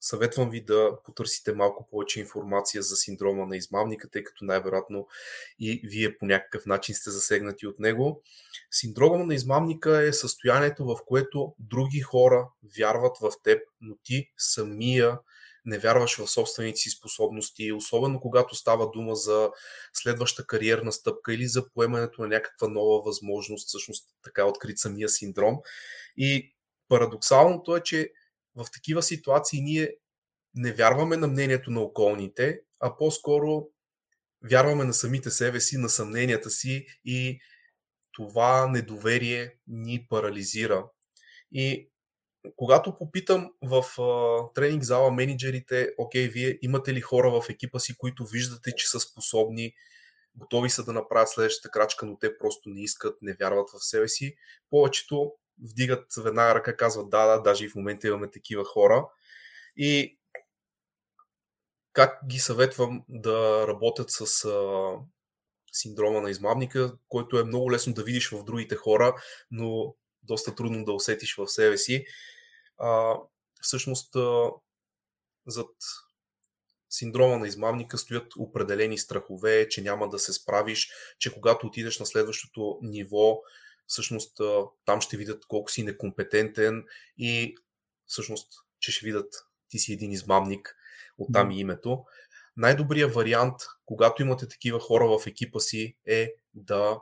съветвам 0.00 0.50
ви 0.50 0.64
да 0.64 0.98
потърсите 1.04 1.52
малко 1.52 1.86
повече 1.86 2.20
информация 2.20 2.82
за 2.82 2.96
синдрома 2.96 3.46
на 3.46 3.56
измамника, 3.56 4.10
тъй 4.10 4.22
като 4.22 4.44
най-вероятно 4.44 5.06
и 5.58 5.80
вие 5.84 6.18
по 6.18 6.26
някакъв 6.26 6.66
начин 6.66 6.94
сте 6.94 7.10
засегнати 7.10 7.66
от 7.66 7.78
него. 7.78 8.22
Синдрома 8.70 9.24
на 9.24 9.34
измамника 9.34 10.02
е 10.02 10.12
състоянието, 10.12 10.84
в 10.84 10.96
което 11.06 11.54
други 11.58 12.00
хора 12.00 12.48
вярват 12.78 13.18
в 13.20 13.32
теб, 13.42 13.62
но 13.80 13.96
ти 14.02 14.30
самия 14.36 15.18
не 15.66 15.78
вярваш 15.78 16.18
в 16.18 16.30
собствените 16.30 16.76
си 16.76 16.90
способности, 16.90 17.72
особено 17.72 18.20
когато 18.20 18.54
става 18.54 18.90
дума 18.90 19.14
за 19.14 19.50
следваща 19.92 20.46
кариерна 20.46 20.92
стъпка 20.92 21.34
или 21.34 21.46
за 21.46 21.70
поемането 21.70 22.22
на 22.22 22.28
някаква 22.28 22.68
нова 22.68 23.02
възможност, 23.02 23.68
всъщност 23.68 24.08
така 24.22 24.44
открит 24.44 24.78
самия 24.78 25.08
синдром. 25.08 25.58
И 26.16 26.54
парадоксалното 26.88 27.76
е, 27.76 27.80
че 27.80 28.12
в 28.56 28.66
такива 28.72 29.02
ситуации 29.02 29.60
ние 29.60 29.94
не 30.54 30.72
вярваме 30.72 31.16
на 31.16 31.26
мнението 31.26 31.70
на 31.70 31.80
околните, 31.80 32.60
а 32.80 32.96
по-скоро 32.96 33.68
вярваме 34.44 34.84
на 34.84 34.94
самите 34.94 35.30
себе 35.30 35.60
си, 35.60 35.76
на 35.76 35.88
съмненията 35.88 36.50
си 36.50 36.86
и 37.04 37.40
това 38.12 38.66
недоверие 38.66 39.54
ни 39.66 40.06
парализира. 40.08 40.86
И 41.52 41.90
когато 42.56 42.94
попитам 42.94 43.52
в 43.62 43.84
а, 44.02 44.52
тренинг 44.54 44.82
зала 44.82 45.10
менеджерите, 45.10 45.94
окей, 45.98 46.28
вие 46.28 46.58
имате 46.62 46.94
ли 46.94 47.00
хора 47.00 47.30
в 47.30 47.50
екипа 47.50 47.78
си, 47.78 47.96
които 47.96 48.26
виждате, 48.26 48.74
че 48.76 48.88
са 48.88 49.00
способни, 49.00 49.74
готови 50.34 50.70
са 50.70 50.84
да 50.84 50.92
направят 50.92 51.28
следващата 51.28 51.70
крачка, 51.70 52.06
но 52.06 52.18
те 52.18 52.38
просто 52.38 52.68
не 52.68 52.82
искат, 52.82 53.18
не 53.22 53.34
вярват 53.34 53.70
в 53.70 53.84
себе 53.84 54.08
си, 54.08 54.36
повечето 54.70 55.32
вдигат 55.62 56.06
веднага 56.16 56.54
ръка, 56.54 56.76
казват 56.76 57.10
да, 57.10 57.26
да, 57.26 57.42
даже 57.42 57.64
и 57.64 57.68
в 57.68 57.74
момента 57.74 58.08
имаме 58.08 58.30
такива 58.30 58.64
хора. 58.64 59.08
И 59.76 60.18
как 61.92 62.18
ги 62.26 62.38
съветвам 62.38 63.04
да 63.08 63.64
работят 63.68 64.10
с 64.10 64.44
а, 64.44 64.92
синдрома 65.72 66.20
на 66.20 66.30
измамника, 66.30 66.96
който 67.08 67.38
е 67.38 67.44
много 67.44 67.72
лесно 67.72 67.94
да 67.94 68.02
видиш 68.02 68.30
в 68.30 68.44
другите 68.44 68.76
хора, 68.76 69.14
но 69.50 69.94
доста 70.22 70.54
трудно 70.54 70.84
да 70.84 70.92
усетиш 70.92 71.36
в 71.36 71.48
себе 71.48 71.76
си. 71.76 72.04
А, 72.78 73.16
всъщност, 73.60 74.16
а, 74.16 74.50
зад 75.46 75.70
синдрома 76.90 77.38
на 77.38 77.48
измамника 77.48 77.98
стоят 77.98 78.32
определени 78.38 78.98
страхове, 78.98 79.68
че 79.68 79.82
няма 79.82 80.08
да 80.08 80.18
се 80.18 80.32
справиш, 80.32 80.90
че 81.18 81.34
когато 81.34 81.66
отидеш 81.66 81.98
на 81.98 82.06
следващото 82.06 82.78
ниво, 82.82 83.40
всъщност 83.86 84.40
там 84.84 85.00
ще 85.00 85.16
видят 85.16 85.46
колко 85.46 85.70
си 85.70 85.82
некомпетентен 85.82 86.84
и 87.18 87.56
всъщност, 88.06 88.52
че 88.80 88.92
ще 88.92 89.06
видят 89.06 89.34
ти 89.68 89.78
си 89.78 89.92
един 89.92 90.12
измамник, 90.12 90.76
оттам 91.18 91.50
и 91.50 91.60
името. 91.60 92.04
Най-добрият 92.56 93.14
вариант, 93.14 93.54
когато 93.84 94.22
имате 94.22 94.48
такива 94.48 94.80
хора 94.80 95.18
в 95.18 95.26
екипа 95.26 95.60
си, 95.60 95.96
е 96.06 96.34
да 96.54 97.00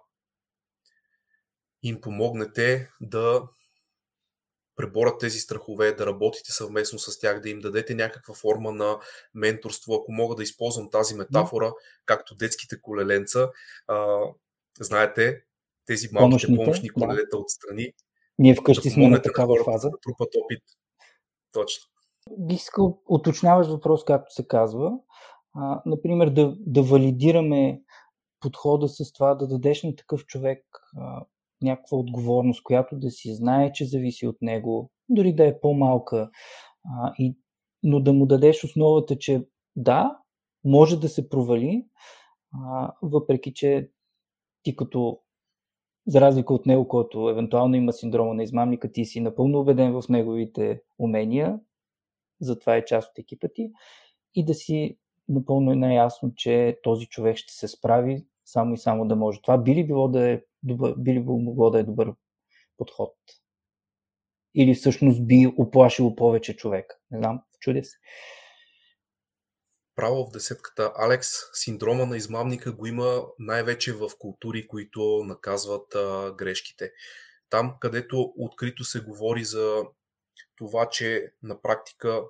им 1.82 2.00
помогнете 2.00 2.90
да 3.00 3.42
преборят 4.76 5.20
тези 5.20 5.38
страхове, 5.38 5.92
да 5.92 6.06
работите 6.06 6.52
съвместно 6.52 6.98
с 6.98 7.18
тях, 7.18 7.40
да 7.40 7.48
им 7.48 7.58
дадете 7.58 7.94
някаква 7.94 8.34
форма 8.34 8.72
на 8.72 8.98
менторство. 9.34 9.94
Ако 9.94 10.12
мога 10.12 10.34
да 10.34 10.42
използвам 10.42 10.90
тази 10.90 11.14
метафора, 11.14 11.72
както 12.06 12.34
детските 12.34 12.80
колеленца, 12.80 13.50
а, 13.86 14.18
знаете, 14.80 15.44
тези 15.86 16.08
малките 16.12 16.28
помощните, 16.28 16.64
помощни 16.64 16.90
колелета 16.90 17.36
да. 17.36 17.38
отстрани. 17.38 17.92
Ние 18.38 18.54
вкъщи 18.54 18.88
да 18.88 18.92
сме 18.92 19.08
на 19.08 19.22
такава 19.22 19.54
на 19.58 19.64
фаза. 19.64 19.90
Да 19.90 19.98
трупат 20.00 20.28
опит. 20.44 20.62
Точно. 21.52 21.90
Бих 22.38 22.58
искал 22.58 23.02
уточняваш 23.08 23.66
въпрос, 23.66 24.04
както 24.04 24.34
се 24.34 24.46
казва. 24.48 24.92
А, 25.54 25.82
например, 25.86 26.28
да, 26.28 26.56
да 26.60 26.82
валидираме 26.82 27.82
подхода 28.40 28.88
с 28.88 29.12
това, 29.12 29.34
да 29.34 29.48
дадеш 29.48 29.82
на 29.82 29.96
такъв 29.96 30.26
човек 30.26 30.64
а, 30.96 31.24
някаква 31.62 31.98
отговорност, 31.98 32.62
която 32.62 32.96
да 32.96 33.10
си 33.10 33.34
знае, 33.34 33.72
че 33.72 33.84
зависи 33.84 34.26
от 34.26 34.36
него, 34.42 34.90
дори 35.08 35.34
да 35.34 35.46
е 35.46 35.60
по-малка, 35.60 36.30
а, 36.84 37.12
и, 37.18 37.36
но 37.82 38.00
да 38.00 38.12
му 38.12 38.26
дадеш 38.26 38.64
основата, 38.64 39.18
че 39.18 39.46
да, 39.76 40.18
може 40.64 41.00
да 41.00 41.08
се 41.08 41.28
провали, 41.28 41.86
а, 42.52 42.92
въпреки 43.02 43.54
че 43.54 43.90
ти 44.62 44.76
като 44.76 45.20
за 46.06 46.20
разлика 46.20 46.54
от 46.54 46.66
него, 46.66 46.88
който 46.88 47.30
евентуално 47.30 47.74
има 47.74 47.92
синдрома 47.92 48.34
на 48.34 48.42
измамника, 48.42 48.92
ти 48.92 49.04
си 49.04 49.20
напълно 49.20 49.60
убеден 49.60 49.92
в 49.92 50.08
неговите 50.08 50.82
умения, 50.98 51.60
затова 52.40 52.76
е 52.76 52.84
част 52.84 53.10
от 53.10 53.18
екипа 53.18 53.48
ти, 53.54 53.72
и 54.34 54.44
да 54.44 54.54
си 54.54 54.98
напълно 55.28 55.72
е 55.72 55.76
наясно, 55.76 56.34
че 56.36 56.78
този 56.82 57.06
човек 57.06 57.36
ще 57.36 57.52
се 57.52 57.68
справи 57.68 58.26
само 58.44 58.74
и 58.74 58.78
само 58.78 59.08
да 59.08 59.16
може. 59.16 59.42
Това 59.42 59.58
би 59.58 59.74
ли 59.74 59.86
било 59.86 60.08
да 60.08 60.30
е 60.30 60.40
добър, 60.62 60.94
би 60.98 61.14
ли 61.14 61.20
могло 61.20 61.70
да 61.70 61.78
е 61.78 61.84
добър 61.84 62.12
подход? 62.76 63.14
Или 64.54 64.74
всъщност 64.74 65.26
би 65.26 65.52
оплашило 65.58 66.16
повече 66.16 66.56
човек? 66.56 67.00
Не 67.10 67.18
знам, 67.18 67.42
чудя 67.60 67.84
се 67.84 67.96
право 69.96 70.26
в 70.26 70.30
десетката. 70.30 70.92
Алекс, 70.96 71.28
синдрома 71.52 72.06
на 72.06 72.16
измамника 72.16 72.72
го 72.72 72.86
има 72.86 73.22
най-вече 73.38 73.92
в 73.92 74.10
култури, 74.18 74.68
които 74.68 75.24
наказват 75.24 75.94
а, 75.94 76.34
грешките. 76.38 76.92
Там, 77.50 77.76
където 77.80 78.32
открито 78.36 78.84
се 78.84 79.00
говори 79.00 79.44
за 79.44 79.82
това, 80.56 80.88
че 80.88 81.32
на 81.42 81.62
практика 81.62 82.22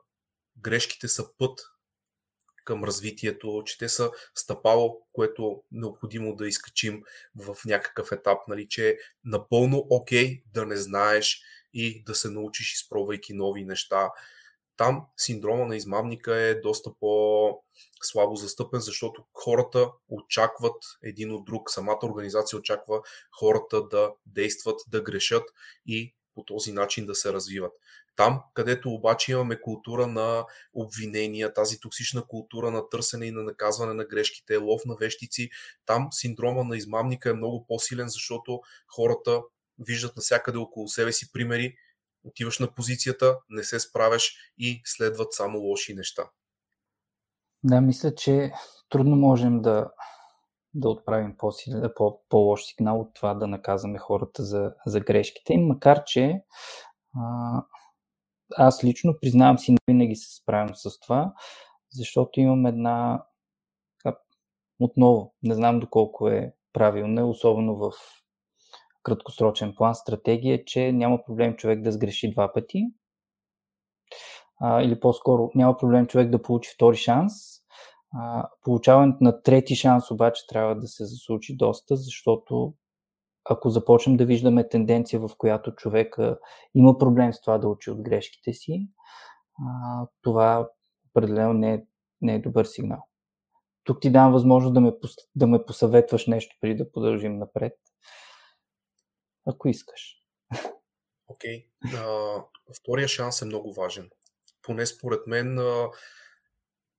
грешките 0.57 1.09
са 1.09 1.37
път 1.39 1.61
към 2.65 2.85
развитието, 2.85 3.63
че 3.67 3.79
те 3.79 3.89
са 3.89 4.11
стъпало, 4.35 5.07
което 5.13 5.63
необходимо 5.73 6.37
да 6.37 6.49
изкачим 6.49 7.03
в 7.37 7.57
някакъв 7.67 8.13
етап, 8.13 8.39
нали, 8.49 8.69
че 8.69 8.89
е 8.89 8.97
напълно 9.25 9.87
окей 9.91 10.27
okay 10.27 10.43
да 10.55 10.67
не 10.67 10.77
знаеш 10.77 11.43
и 11.75 12.05
да 12.05 12.15
се 12.15 12.31
научиш, 12.31 12.75
изпробвайки 12.75 13.35
нови 13.35 13.65
неща, 13.65 14.11
там 14.77 15.07
синдрома 15.17 15.67
на 15.67 15.77
измамника 15.77 16.37
е 16.37 16.55
доста 16.55 16.91
по-слабо 17.01 18.37
застъпен, 18.37 18.81
защото 18.81 19.25
хората 19.33 19.91
очакват 20.09 20.77
един 21.03 21.33
от 21.33 21.45
друг. 21.45 21.71
Самата 21.71 21.99
организация 22.03 22.59
очаква 22.59 23.01
хората 23.41 23.89
да 23.89 24.13
действат, 24.27 24.81
да 24.89 25.03
грешат 25.03 25.45
и 25.87 26.15
по 26.35 26.45
този 26.45 26.73
начин 26.73 27.07
да 27.07 27.15
се 27.15 27.33
развиват. 27.33 27.73
Там, 28.17 28.43
където 28.55 28.91
обаче 28.91 29.33
имаме 29.33 29.61
култура 29.61 30.07
на 30.07 30.47
обвинения, 30.75 31.53
тази 31.53 31.81
токсична 31.81 32.27
култура 32.27 32.71
на 32.71 32.89
търсене 32.89 33.27
и 33.27 33.31
на 33.31 33.43
наказване 33.43 33.95
на 33.95 34.05
грешките, 34.05 34.57
лов 34.57 34.83
на 34.85 34.97
вещици, 34.97 35.51
там 35.87 36.09
синдрома 36.13 36.65
на 36.65 36.77
измамника 36.77 37.31
е 37.31 37.35
много 37.35 37.67
по-силен, 37.67 38.09
защото 38.09 38.61
хората 38.89 39.43
виждат 39.79 40.17
навсякъде 40.17 40.59
около 40.59 40.89
себе 40.89 41.13
си 41.13 41.33
примери 41.33 41.77
отиваш 42.25 42.59
на 42.59 42.75
позицията, 42.75 43.39
не 43.51 43.65
се 43.65 43.81
справяш 43.81 44.37
и 44.59 44.83
следват 44.85 45.33
само 45.33 45.59
лоши 45.59 45.95
неща. 45.95 46.23
Да, 47.63 47.81
мисля, 47.81 48.15
че 48.15 48.53
трудно 48.89 49.17
можем 49.17 49.63
да, 49.63 49.91
да 50.75 50.89
отправим 50.89 51.37
по, 51.97 52.21
по-лош 52.29 52.65
сигнал 52.65 53.01
от 53.01 53.15
това 53.15 53.35
да 53.35 53.47
наказваме 53.47 53.99
хората 53.99 54.45
за, 54.45 54.75
за 54.87 55.01
грешките 55.01 55.59
макар 55.59 56.05
че 56.05 56.43
а, 57.17 57.63
аз 58.57 58.85
лично 58.85 59.15
признавам 59.21 59.59
си, 59.59 59.73
не 59.73 59.79
винаги 59.89 60.17
се 60.17 60.37
справям 60.37 60.75
с 60.75 61.01
това, 61.01 61.35
защото 61.93 62.41
имам 62.41 62.67
една 62.67 63.25
отново, 64.81 65.35
не 65.43 65.55
знам 65.55 65.81
доколко 65.81 66.29
е 66.29 66.55
правилна, 66.73 67.27
особено 67.27 67.77
в 67.77 67.93
краткосрочен 69.05 69.75
план 69.77 69.95
стратегия, 69.95 70.65
че 70.65 70.93
няма 70.93 71.25
проблем 71.27 71.57
човек 71.57 71.83
да 71.83 71.93
сгреши 71.93 72.33
два 72.33 72.53
пъти. 72.53 72.85
А, 74.61 74.83
или 74.83 75.01
по-скоро 75.01 75.51
няма 75.55 75.77
проблем 75.77 76.07
човек 76.07 76.31
да 76.31 76.43
получи 76.43 76.71
втори 76.75 76.97
шанс. 76.97 77.33
А, 78.19 78.49
получаването 78.63 79.19
на 79.21 79.43
трети 79.43 79.75
шанс 79.77 80.11
обаче 80.11 80.47
трябва 80.49 80.77
да 80.77 80.87
се 80.87 81.05
заслучи 81.05 81.57
доста, 81.57 81.97
защото 81.97 82.75
ако 83.45 83.71
започнем 83.71 84.17
да 84.17 84.27
виждаме 84.27 84.69
тенденция, 84.69 85.21
в 85.21 85.31
която 85.39 85.75
човека 85.75 86.39
има 86.75 86.99
проблем 86.99 87.33
с 87.33 87.41
това 87.41 87.59
да 87.59 87.69
учи 87.69 87.91
от 87.91 88.03
грешките 88.03 88.53
си, 88.53 88.89
а, 89.67 90.07
това 90.23 90.69
определено 91.11 91.53
не 91.53 91.75
е, 91.75 91.83
не 92.21 92.35
е 92.35 92.43
добър 92.43 92.65
сигнал. 92.65 93.03
Тук 93.85 94.01
ти 94.01 94.13
давам 94.13 94.33
възможност 94.33 94.75
да 94.75 94.81
ме, 94.81 94.93
да 95.35 95.47
ме 95.47 95.65
посъветваш 95.65 96.27
нещо 96.27 96.57
преди 96.61 96.75
да 96.75 96.93
продължим 96.93 97.39
напред 97.39 97.73
ако 99.47 99.69
искаш. 99.69 100.17
Окей. 101.27 101.67
Okay. 101.85 102.45
втория 102.83 103.09
шанс 103.09 103.43
е 103.43 103.45
много 103.45 103.75
важен. 103.75 104.11
поне 104.63 104.87
според 104.87 105.27
мен, 105.27 105.59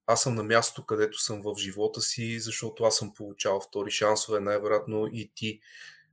аз 0.06 0.22
съм 0.22 0.34
на 0.34 0.42
място, 0.42 0.86
където 0.86 1.18
съм 1.18 1.42
в 1.42 1.54
живота 1.58 2.00
си, 2.00 2.40
защото 2.40 2.84
аз 2.84 2.96
съм 2.96 3.14
получавал 3.14 3.60
втори 3.60 3.90
шансове, 3.90 4.40
най-вероятно 4.40 5.08
и 5.12 5.32
ти. 5.34 5.60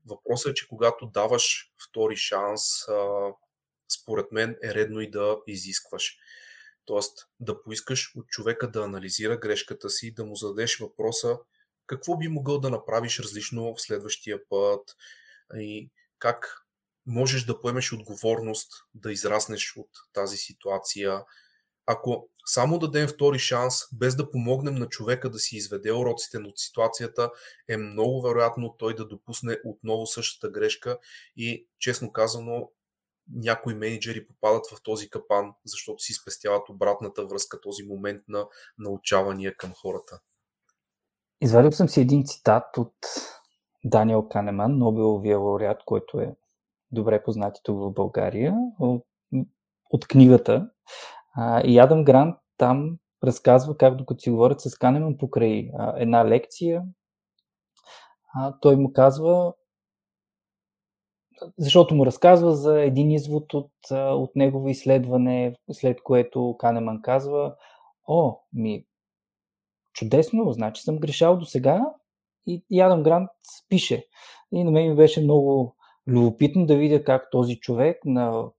Въпросът 0.06 0.52
е, 0.52 0.54
че 0.54 0.68
когато 0.68 1.06
даваш 1.06 1.74
втори 1.90 2.18
шанс, 2.18 2.62
според 4.02 4.32
мен 4.32 4.58
е 4.64 4.74
редно 4.74 5.02
и 5.02 5.10
да 5.10 5.38
изискваш. 5.48 6.18
Тоест 6.86 7.28
да 7.40 7.62
поискаш 7.62 8.16
от 8.16 8.28
човека 8.28 8.72
да 8.72 8.84
анализира 8.84 9.38
грешката 9.38 9.90
си, 9.90 10.14
да 10.14 10.26
му 10.26 10.36
зададеш 10.36 10.80
въпроса 10.80 11.38
какво 11.88 12.18
би 12.18 12.28
могъл 12.28 12.60
да 12.60 12.70
направиш 12.70 13.20
различно 13.20 13.76
в 13.76 13.82
следващия 13.82 14.50
път 14.50 14.96
и 15.56 15.90
как 16.24 16.66
можеш 17.06 17.46
да 17.46 17.62
поемеш 17.62 17.94
отговорност 17.94 18.72
да 18.96 19.12
израснеш 19.12 19.74
от 19.78 19.90
тази 20.14 20.38
ситуация. 20.38 21.24
Ако 21.86 22.30
само 22.46 22.80
дадем 22.80 23.08
втори 23.08 23.40
шанс, 23.40 23.76
без 23.94 24.16
да 24.16 24.30
помогнем 24.30 24.76
на 24.76 24.90
човека 24.90 25.30
да 25.30 25.40
си 25.40 25.56
изведе 25.56 25.94
уроците 25.94 26.38
от 26.38 26.60
ситуацията, 26.60 27.32
е 27.68 27.78
много 27.78 28.22
вероятно 28.22 28.76
той 28.80 28.96
да 28.96 29.08
допусне 29.08 29.58
отново 29.66 30.06
същата 30.06 30.50
грешка 30.50 30.98
и, 31.38 31.68
честно 31.80 32.12
казано, 32.12 32.72
някои 33.34 33.74
менеджери 33.74 34.28
попадат 34.28 34.68
в 34.68 34.82
този 34.84 35.10
капан, 35.10 35.54
защото 35.66 36.04
си 36.04 36.14
спестяват 36.14 36.70
обратната 36.70 37.26
връзка, 37.26 37.62
този 37.62 37.84
момент 37.84 38.22
на 38.28 38.46
научавания 38.78 39.58
към 39.58 39.74
хората. 39.74 40.20
Извадил 41.42 41.72
съм 41.72 41.90
си 41.90 42.02
един 42.02 42.26
цитат 42.26 42.78
от 42.78 42.96
Даниел 43.84 44.28
Канеман, 44.30 44.78
Нобеловия 44.78 45.40
лауреат, 45.40 45.84
който 45.86 46.20
е 46.20 46.36
добре 46.92 47.24
познати 47.24 47.62
тук 47.64 47.80
в 47.80 47.92
България, 47.92 48.56
от, 49.90 50.08
книгата. 50.08 50.70
И 51.64 51.80
Адам 51.80 52.04
Грант 52.04 52.36
там 52.58 52.98
разказва 53.24 53.78
как 53.78 53.96
докато 53.96 54.22
си 54.22 54.30
говорят 54.30 54.62
с 54.62 54.78
Канеман 54.78 55.18
покрай 55.18 55.72
една 55.96 56.26
лекция, 56.26 56.84
той 58.62 58.76
му 58.76 58.94
казва, 58.94 59.54
защото 61.58 61.96
му 61.96 62.06
разказва 62.06 62.56
за 62.56 62.82
един 62.82 63.12
извод 63.12 63.54
от, 63.54 63.72
от 63.92 64.36
негово 64.36 64.70
изследване, 64.70 65.56
след 65.72 66.04
което 66.04 66.56
Канеман 66.60 67.02
казва, 67.02 67.56
о, 68.08 68.38
ми, 68.54 68.86
чудесно, 69.94 70.52
значи 70.52 70.84
съм 70.84 71.00
грешал 71.00 71.38
до 71.38 71.46
сега 71.46 71.94
и, 72.48 72.64
и 72.70 72.82
Адам 72.82 73.04
Грант 73.04 73.30
пише. 73.70 74.08
И 74.54 74.64
на 74.64 74.72
мен 74.72 74.90
ми 74.90 74.96
беше 74.96 75.22
много 75.22 75.76
любопитно 76.08 76.66
да 76.66 76.78
видя 76.78 77.04
как 77.04 77.28
този 77.32 77.60
човек 77.60 78.06
на 78.06 78.50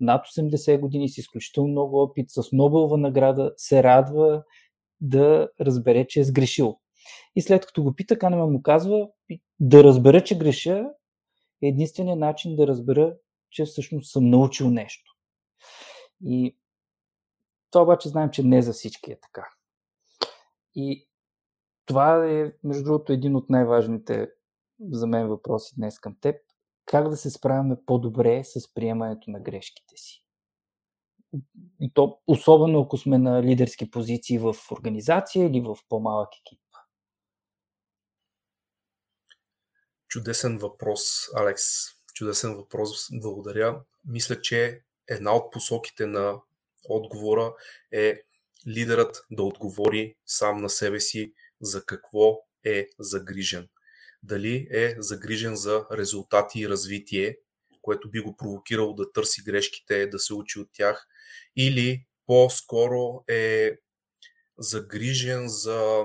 над 0.00 0.26
80 0.26 0.80
години 0.80 1.08
с 1.08 1.18
изключително 1.18 1.68
много 1.68 2.02
опит, 2.02 2.30
с 2.30 2.52
Нобелова 2.52 2.98
награда, 2.98 3.52
се 3.56 3.82
радва 3.82 4.42
да 5.00 5.48
разбере, 5.60 6.06
че 6.06 6.20
е 6.20 6.24
сгрешил. 6.24 6.78
И 7.36 7.42
след 7.42 7.66
като 7.66 7.82
го 7.82 7.94
пита, 7.94 8.18
Канема 8.18 8.46
му 8.46 8.62
казва 8.62 9.08
да 9.60 9.84
разбера, 9.84 10.24
че 10.24 10.38
греша 10.38 10.84
е 11.62 11.66
единственият 11.66 12.18
начин 12.18 12.56
да 12.56 12.66
разбера, 12.66 13.16
че 13.50 13.64
всъщност 13.64 14.12
съм 14.12 14.30
научил 14.30 14.70
нещо. 14.70 15.16
И 16.24 16.56
това 17.70 17.82
обаче 17.82 18.08
знаем, 18.08 18.30
че 18.30 18.42
не 18.42 18.62
за 18.62 18.72
всички 18.72 19.12
е 19.12 19.20
така. 19.20 19.48
И 20.74 21.08
това 21.86 22.26
е, 22.26 22.52
между 22.64 22.84
другото, 22.84 23.12
един 23.12 23.36
от 23.36 23.50
най-важните 23.50 24.30
за 24.90 25.06
мен 25.06 25.28
въпроси 25.28 25.74
днес 25.76 25.98
към 25.98 26.16
теб. 26.20 26.36
Как 26.86 27.08
да 27.08 27.16
се 27.16 27.30
справяме 27.30 27.76
по-добре 27.86 28.44
с 28.44 28.74
приемането 28.74 29.30
на 29.30 29.40
грешките 29.40 29.96
си? 29.96 30.24
И 31.80 31.92
то, 31.94 32.18
особено 32.26 32.80
ако 32.80 32.96
сме 32.98 33.18
на 33.18 33.42
лидерски 33.42 33.90
позиции 33.90 34.38
в 34.38 34.54
организация 34.72 35.46
или 35.46 35.60
в 35.60 35.76
по-малък 35.88 36.28
екип. 36.40 36.58
Чудесен 40.08 40.58
въпрос, 40.58 41.00
Алекс. 41.36 41.62
Чудесен 42.14 42.54
въпрос. 42.54 43.08
Благодаря. 43.12 43.82
Мисля, 44.04 44.40
че 44.40 44.82
една 45.08 45.36
от 45.36 45.52
посоките 45.52 46.06
на 46.06 46.40
отговора 46.88 47.54
е 47.92 48.22
лидерът 48.68 49.26
да 49.30 49.42
отговори 49.42 50.16
сам 50.26 50.62
на 50.62 50.70
себе 50.70 51.00
си 51.00 51.32
за 51.62 51.84
какво 51.84 52.38
е 52.64 52.88
загрижен. 52.98 53.68
Дали 54.22 54.68
е 54.70 54.96
загрижен 54.98 55.56
за 55.56 55.86
резултати 55.92 56.60
и 56.60 56.68
развитие, 56.68 57.38
което 57.82 58.10
би 58.10 58.20
го 58.20 58.36
провокирало 58.36 58.94
да 58.94 59.12
търси 59.12 59.42
грешките, 59.42 60.06
да 60.06 60.18
се 60.18 60.34
учи 60.34 60.60
от 60.60 60.68
тях, 60.72 61.06
или 61.56 62.04
по-скоро 62.26 63.24
е 63.28 63.78
загрижен 64.58 65.48
за 65.48 66.02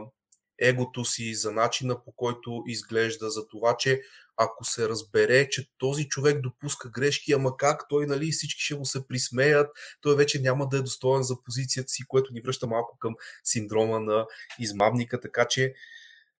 егото 0.60 1.06
си, 1.06 1.36
за 1.36 1.52
начина 1.52 2.04
по 2.04 2.12
който 2.12 2.63
изглежда, 2.67 3.30
за 3.30 3.48
това, 3.48 3.78
че 3.78 4.02
ако 4.38 4.65
се 4.65 4.89
разбере, 4.89 5.50
че 5.50 5.69
този 5.78 6.08
човек 6.08 6.41
допуска 6.41 6.89
грешки, 6.89 7.34
ама 7.34 7.58
как 7.58 7.86
той, 7.89 8.06
нали, 8.06 8.32
всички 8.32 8.62
ще 8.62 8.76
му 8.76 8.86
се 8.86 9.08
присмеят, 9.08 9.67
той 10.02 10.15
вече 10.15 10.41
няма 10.41 10.67
да 10.67 10.78
е 10.78 10.82
достоен 10.82 11.23
за 11.23 11.41
позицията 11.41 11.89
си, 11.89 12.04
което 12.08 12.34
ни 12.34 12.41
връща 12.41 12.67
малко 12.67 12.97
към 13.00 13.15
синдрома 13.43 14.00
на 14.00 14.26
измамника, 14.60 15.19
така 15.19 15.47
че 15.47 15.73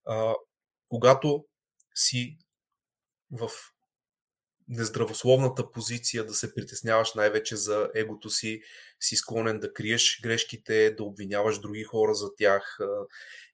а, 0.06 0.34
когато 0.90 1.46
си 1.96 2.38
в 3.32 3.50
нездравословната 4.68 5.72
позиция 5.72 6.26
да 6.26 6.34
се 6.34 6.56
притесняваш 6.56 7.14
най-вече 7.14 7.56
за 7.56 7.90
егото 7.96 8.30
си, 8.30 8.62
си 9.00 9.16
склонен 9.16 9.60
да 9.60 9.74
криеш 9.74 10.20
грешките, 10.24 10.92
да 10.92 11.04
обвиняваш 11.04 11.60
други 11.60 11.84
хора 11.84 12.14
за 12.14 12.36
тях 12.38 12.78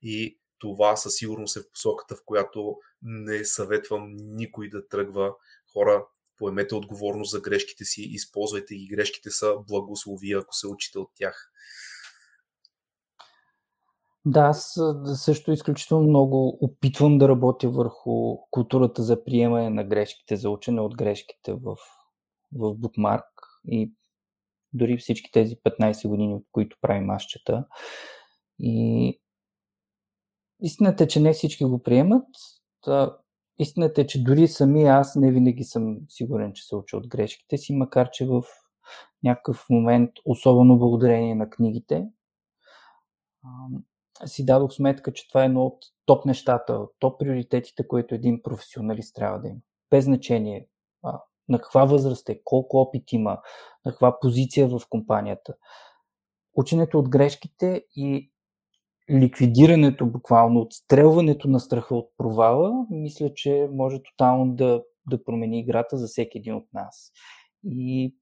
и 0.01 0.39
това 0.63 0.95
със 0.95 1.15
сигурност 1.15 1.57
е 1.57 1.59
в 1.59 1.71
посоката, 1.71 2.15
в 2.15 2.21
която 2.25 2.75
не 3.01 3.45
съветвам 3.45 4.15
никой 4.17 4.69
да 4.69 4.87
тръгва. 4.87 5.33
Хора, 5.73 6.05
поемете 6.37 6.75
отговорност 6.75 7.31
за 7.31 7.41
грешките 7.41 7.85
си, 7.85 8.01
използвайте 8.01 8.75
ги. 8.75 8.87
Грешките 8.87 9.29
са 9.31 9.55
благословия, 9.67 10.39
ако 10.39 10.55
се 10.55 10.67
учите 10.67 10.99
от 10.99 11.09
тях. 11.15 11.51
Да, 14.25 14.39
аз 14.39 14.79
също 15.15 15.51
изключително 15.51 16.07
много 16.09 16.57
опитвам 16.61 17.17
да 17.17 17.29
работя 17.29 17.69
върху 17.69 18.37
културата 18.51 19.03
за 19.03 19.23
приемане 19.23 19.69
на 19.69 19.83
грешките, 19.83 20.35
за 20.35 20.49
учене 20.49 20.81
от 20.81 20.95
грешките 20.95 21.53
в, 21.53 21.75
в 22.53 22.75
Bookmark 22.75 23.23
и 23.67 23.93
дори 24.73 24.97
всички 24.97 25.31
тези 25.31 25.55
15 25.55 26.07
години, 26.07 26.33
от 26.33 26.45
които 26.51 26.77
правим 26.81 27.05
масчета. 27.05 27.65
И 28.59 29.19
истината 30.63 31.03
е, 31.03 31.07
че 31.07 31.19
не 31.19 31.33
всички 31.33 31.65
го 31.65 31.83
приемат. 31.83 32.27
Та, 32.81 33.17
истината 33.59 34.01
е, 34.01 34.07
че 34.07 34.23
дори 34.23 34.47
сами 34.47 34.83
аз 34.83 35.15
не 35.15 35.31
винаги 35.31 35.63
съм 35.63 35.97
сигурен, 36.09 36.53
че 36.53 36.63
се 36.63 36.75
уча 36.75 36.97
от 36.97 37.07
грешките 37.07 37.57
си, 37.57 37.73
макар 37.73 38.09
че 38.09 38.25
в 38.25 38.43
някакъв 39.23 39.65
момент, 39.69 40.11
особено 40.25 40.77
благодарение 40.77 41.35
на 41.35 41.49
книгите, 41.49 42.07
си 44.25 44.45
дадох 44.45 44.73
сметка, 44.73 45.13
че 45.13 45.27
това 45.27 45.41
е 45.41 45.45
едно 45.45 45.65
от 45.65 45.77
топ 46.05 46.25
нещата, 46.25 46.87
топ 46.99 47.19
приоритетите, 47.19 47.87
които 47.87 48.15
един 48.15 48.41
професионалист 48.43 49.15
трябва 49.15 49.39
да 49.39 49.47
има. 49.47 49.59
Без 49.91 50.05
значение 50.05 50.67
на 51.49 51.59
каква 51.59 51.85
възраст 51.85 52.29
е, 52.29 52.41
колко 52.43 52.77
опит 52.77 53.13
има, 53.13 53.41
на 53.85 53.91
каква 53.91 54.19
позиция 54.19 54.67
в 54.67 54.81
компанията. 54.89 55.53
Ученето 56.55 56.99
от 56.99 57.09
грешките 57.09 57.85
и 57.95 58.32
ликвидирането, 59.11 60.05
буквално 60.05 60.59
отстрелването 60.59 61.47
на 61.47 61.59
страха 61.59 61.95
от 61.95 62.09
провала, 62.17 62.85
мисля, 62.89 63.33
че 63.33 63.69
може 63.71 64.03
тотално 64.03 64.55
да, 64.55 64.83
да 65.09 65.23
промени 65.23 65.59
играта 65.59 65.97
за 65.97 66.07
всеки 66.07 66.37
един 66.37 66.55
от 66.55 66.65
нас. 66.73 67.11
И, 67.65 68.15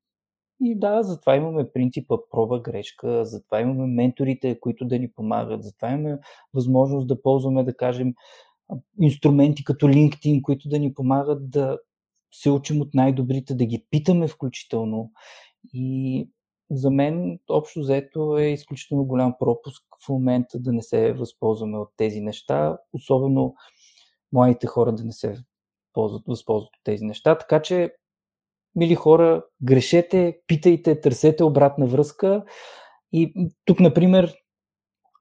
и 0.62 0.80
да, 0.80 1.04
затова 1.04 1.36
имаме 1.36 1.72
принципа 1.72 2.18
проба 2.32 2.62
грешка, 2.62 3.26
затова 3.26 3.62
имаме 3.62 3.88
менторите, 3.88 4.60
които 4.60 4.86
да 4.86 5.00
ни 5.00 5.12
помагат, 5.12 5.64
затова 5.64 5.92
имаме 5.92 6.20
възможност 6.54 7.08
да 7.08 7.22
ползваме, 7.22 7.64
да 7.64 7.78
кажем, 7.78 8.14
инструменти 9.02 9.64
като 9.64 9.88
LinkedIn, 9.88 10.42
които 10.42 10.70
да 10.70 10.80
ни 10.80 10.94
помагат 10.94 11.50
да 11.50 11.80
се 12.34 12.50
учим 12.50 12.82
от 12.82 12.94
най-добрите, 12.94 13.56
да 13.56 13.66
ги 13.66 13.86
питаме 13.90 14.28
включително. 14.28 15.12
И 15.74 16.30
за 16.72 16.92
мен 16.92 17.40
общо 17.50 17.80
взето 17.80 18.38
е 18.38 18.46
изключително 18.46 19.06
голям 19.06 19.36
пропуск 19.40 19.84
в 20.06 20.10
момента 20.10 20.60
да 20.60 20.74
не 20.74 20.82
се 20.82 21.14
възползваме 21.14 21.78
от 21.78 21.90
тези 21.98 22.22
неща, 22.22 22.78
особено 22.94 23.56
младите 24.32 24.68
хора 24.68 24.92
да 24.92 25.04
не 25.04 25.12
се 25.12 25.38
възползват, 25.94 26.24
възползват 26.28 26.70
от 26.76 26.84
тези 26.84 27.06
неща. 27.06 27.38
Така 27.38 27.62
че, 27.62 27.94
мили 28.76 28.96
хора, 28.96 29.44
грешете, 29.62 30.40
питайте, 30.48 31.02
търсете 31.02 31.44
обратна 31.44 31.86
връзка. 31.88 32.44
И 33.14 33.50
тук, 33.66 33.80
например, 33.80 34.34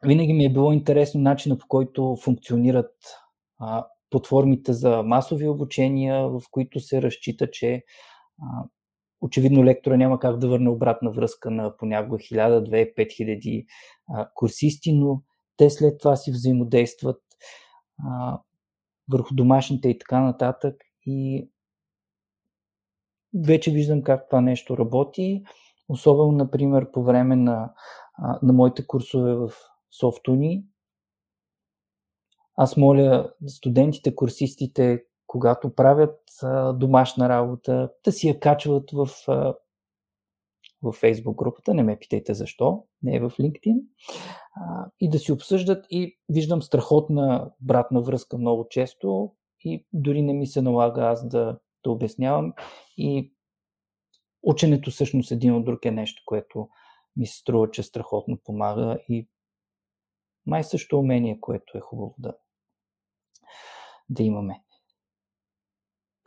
винаги 0.06 0.32
ми 0.32 0.44
е 0.44 0.52
било 0.52 0.72
интересно 0.72 1.20
начина 1.20 1.58
по 1.58 1.66
който 1.68 2.16
функционират 2.22 2.94
а, 3.58 3.86
платформите 4.10 4.72
за 4.72 5.02
масови 5.02 5.48
обучения, 5.48 6.28
в 6.28 6.42
които 6.50 6.80
се 6.80 7.02
разчита, 7.02 7.50
че 7.50 7.84
очевидно 9.20 9.64
лектора 9.64 9.96
няма 9.96 10.18
как 10.18 10.38
да 10.38 10.48
върне 10.48 10.70
обратна 10.70 11.11
връзка 11.11 11.50
на 11.50 11.76
понякога 11.76 12.16
1000, 12.16 12.94
2, 12.94 12.94
5000 12.94 13.66
курсисти, 14.35 14.92
но 14.92 15.22
те 15.56 15.70
след 15.70 15.98
това 15.98 16.16
си 16.16 16.33
взаимодействат 16.33 17.22
а, 18.04 18.40
върху 19.12 19.35
домашните 19.35 19.88
и 19.88 19.98
така 19.98 20.20
нататък. 20.20 20.76
И 21.06 21.48
вече 23.46 23.70
виждам 23.70 24.02
как 24.02 24.28
това 24.28 24.40
нещо 24.40 24.78
работи, 24.78 25.42
особено, 25.88 26.33
например, 26.33 26.90
по 26.90 27.02
време 27.02 27.37
на, 27.37 27.72
на 28.42 28.52
моите 28.52 28.87
курсове 28.87 29.35
в 29.35 29.50
Софтуни. 30.00 30.64
Аз 32.56 32.76
моля 32.76 33.33
студентите, 33.46 34.14
курсистите, 34.14 35.04
когато 35.30 35.74
правят 35.74 36.20
домашна 36.74 37.28
работа, 37.28 37.92
да 38.04 38.12
си 38.12 38.28
я 38.28 38.40
качват 38.40 38.90
в, 38.90 39.08
в 40.82 40.92
Facebook 40.92 41.34
групата, 41.34 41.74
не 41.74 41.82
ме 41.82 41.98
питайте 41.98 42.34
защо, 42.34 42.84
не 43.02 43.16
е 43.16 43.20
в 43.20 43.30
LinkedIn, 43.30 43.82
и 45.00 45.10
да 45.10 45.18
си 45.18 45.32
обсъждат. 45.32 45.86
И 45.90 46.18
виждам 46.28 46.62
страхотна 46.62 47.50
братна 47.60 48.02
връзка 48.02 48.38
много 48.38 48.66
често. 48.68 49.32
И 49.64 49.86
дори 49.92 50.22
не 50.22 50.32
ми 50.32 50.46
се 50.46 50.62
налага 50.62 51.02
аз 51.02 51.28
да, 51.28 51.58
да 51.84 51.90
обяснявам. 51.90 52.52
И 52.96 53.34
ученето 54.42 54.90
всъщност 54.90 55.30
един 55.30 55.54
от 55.54 55.64
друг 55.64 55.84
е 55.84 55.90
нещо, 55.90 56.22
което 56.26 56.68
ми 57.16 57.26
се 57.26 57.38
струва, 57.38 57.70
че 57.70 57.82
страхотно 57.82 58.38
помага. 58.44 58.98
И 59.08 59.28
май 60.46 60.64
също 60.64 60.98
умение, 60.98 61.40
което 61.40 61.78
е 61.78 61.80
хубаво 61.80 62.14
да, 62.18 62.34
да 64.08 64.22
имаме. 64.22 64.62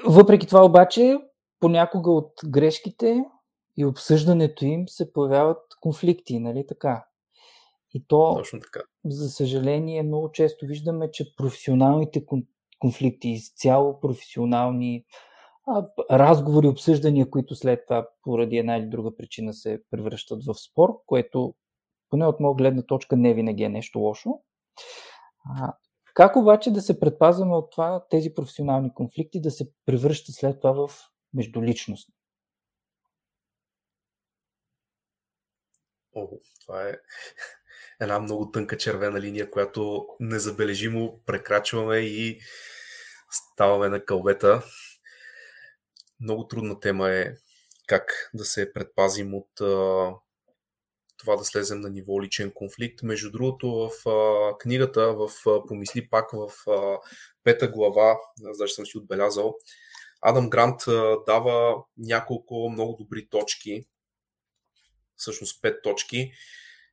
Въпреки 0.07 0.47
това 0.47 0.65
обаче, 0.65 1.17
понякога 1.59 2.11
от 2.11 2.31
грешките 2.45 3.25
и 3.77 3.85
обсъждането 3.85 4.65
им 4.65 4.87
се 4.87 5.13
появяват 5.13 5.61
конфликти, 5.81 6.39
нали 6.39 6.67
така? 6.67 7.05
И 7.93 8.05
то, 8.07 8.35
Точно 8.35 8.59
така. 8.59 8.79
за 9.05 9.29
съжаление, 9.29 10.03
много 10.03 10.31
често 10.31 10.65
виждаме, 10.65 11.11
че 11.11 11.35
професионалните 11.35 12.25
конфликти, 12.79 13.29
изцяло 13.29 13.99
професионални 13.99 15.05
а, 15.67 15.85
разговори, 16.11 16.67
обсъждания, 16.67 17.29
които 17.29 17.55
след 17.55 17.85
това 17.87 18.07
поради 18.23 18.57
една 18.57 18.77
или 18.77 18.85
друга 18.85 19.15
причина 19.15 19.53
се 19.53 19.83
превръщат 19.91 20.45
в 20.45 20.53
спор, 20.53 20.89
което 21.05 21.55
поне 22.09 22.25
от 22.25 22.39
моя 22.39 22.55
гледна 22.55 22.81
точка 22.81 23.17
не 23.17 23.33
винаги 23.33 23.63
е 23.63 23.69
нещо 23.69 23.99
лошо. 23.99 24.39
А, 25.59 25.73
как 26.13 26.35
обаче 26.35 26.71
да 26.71 26.81
се 26.81 26.99
предпазваме 26.99 27.55
от 27.55 27.71
това, 27.71 28.05
тези 28.09 28.33
професионални 28.33 28.93
конфликти 28.93 29.41
да 29.41 29.51
се 29.51 29.71
превръщат 29.85 30.35
след 30.35 30.61
това 30.61 30.87
в 30.87 30.99
междуличност? 31.33 32.09
О, 36.15 36.27
това 36.61 36.89
е 36.89 36.97
една 37.99 38.19
много 38.19 38.51
тънка 38.51 38.77
червена 38.77 39.21
линия, 39.21 39.51
която 39.51 40.07
незабележимо 40.19 41.19
прекрачваме 41.25 41.97
и 41.97 42.39
ставаме 43.31 43.89
на 43.89 44.05
кълбета. 44.05 44.63
Много 46.19 46.47
трудна 46.47 46.79
тема 46.79 47.09
е 47.09 47.35
как 47.87 48.31
да 48.33 48.45
се 48.45 48.73
предпазим 48.73 49.33
от 49.33 49.61
това 51.23 51.35
да 51.35 51.45
слезем 51.45 51.79
на 51.79 51.89
ниво 51.89 52.21
личен 52.21 52.51
конфликт. 52.51 53.03
Между 53.03 53.31
другото, 53.31 53.69
в 54.05 54.09
а, 54.09 54.57
книгата, 54.57 55.13
в 55.13 55.29
а, 55.47 55.65
Помисли 55.65 56.09
пак 56.09 56.31
в 56.31 56.51
а, 56.69 56.99
пета 57.43 57.67
глава, 57.67 58.17
значи 58.51 58.73
съм 58.73 58.85
си 58.85 58.97
отбелязал, 58.97 59.55
Адам 60.21 60.49
Грант 60.49 60.87
а, 60.87 61.17
дава 61.27 61.83
няколко 61.97 62.69
много 62.69 62.95
добри 62.99 63.27
точки, 63.29 63.85
всъщност 65.15 65.61
пет 65.61 65.81
точки. 65.83 66.31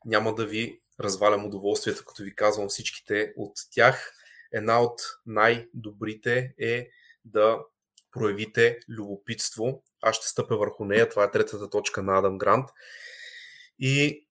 Няма 0.04 0.34
да 0.34 0.46
ви 0.46 0.80
развалям 1.00 1.46
удоволствието, 1.46 2.04
като 2.04 2.22
ви 2.22 2.34
казвам 2.34 2.68
всичките 2.68 3.32
от 3.36 3.52
тях. 3.70 4.12
Една 4.52 4.82
от 4.82 5.00
най-добрите 5.26 6.54
е 6.58 6.88
да 7.24 7.58
проявите 8.10 8.78
любопитство. 8.88 9.82
Аз 10.02 10.16
ще 10.16 10.28
стъпя 10.28 10.56
върху 10.56 10.84
нея. 10.84 11.08
Това 11.08 11.24
е 11.24 11.30
третата 11.30 11.70
точка 11.70 12.02
на 12.02 12.18
Адам 12.18 12.38
Грант. 12.38 12.68
И 13.80 14.26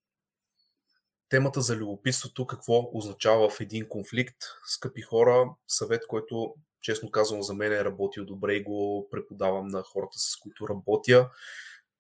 темата 1.29 1.62
за 1.62 1.75
любопитството, 1.75 2.47
какво 2.47 2.89
означава 2.93 3.49
в 3.49 3.59
един 3.59 3.88
конфликт, 3.89 4.38
скъпи 4.65 5.01
хора, 5.01 5.49
съвет, 5.67 6.07
който 6.07 6.55
честно 6.81 7.12
казвам 7.12 7.43
за 7.43 7.53
мен 7.53 7.73
е 7.73 7.85
работил 7.85 8.25
добре 8.25 8.53
и 8.53 8.63
го 8.63 9.07
преподавам 9.12 9.67
на 9.67 9.83
хората, 9.83 10.19
с 10.19 10.35
които 10.35 10.69
работя. 10.69 11.29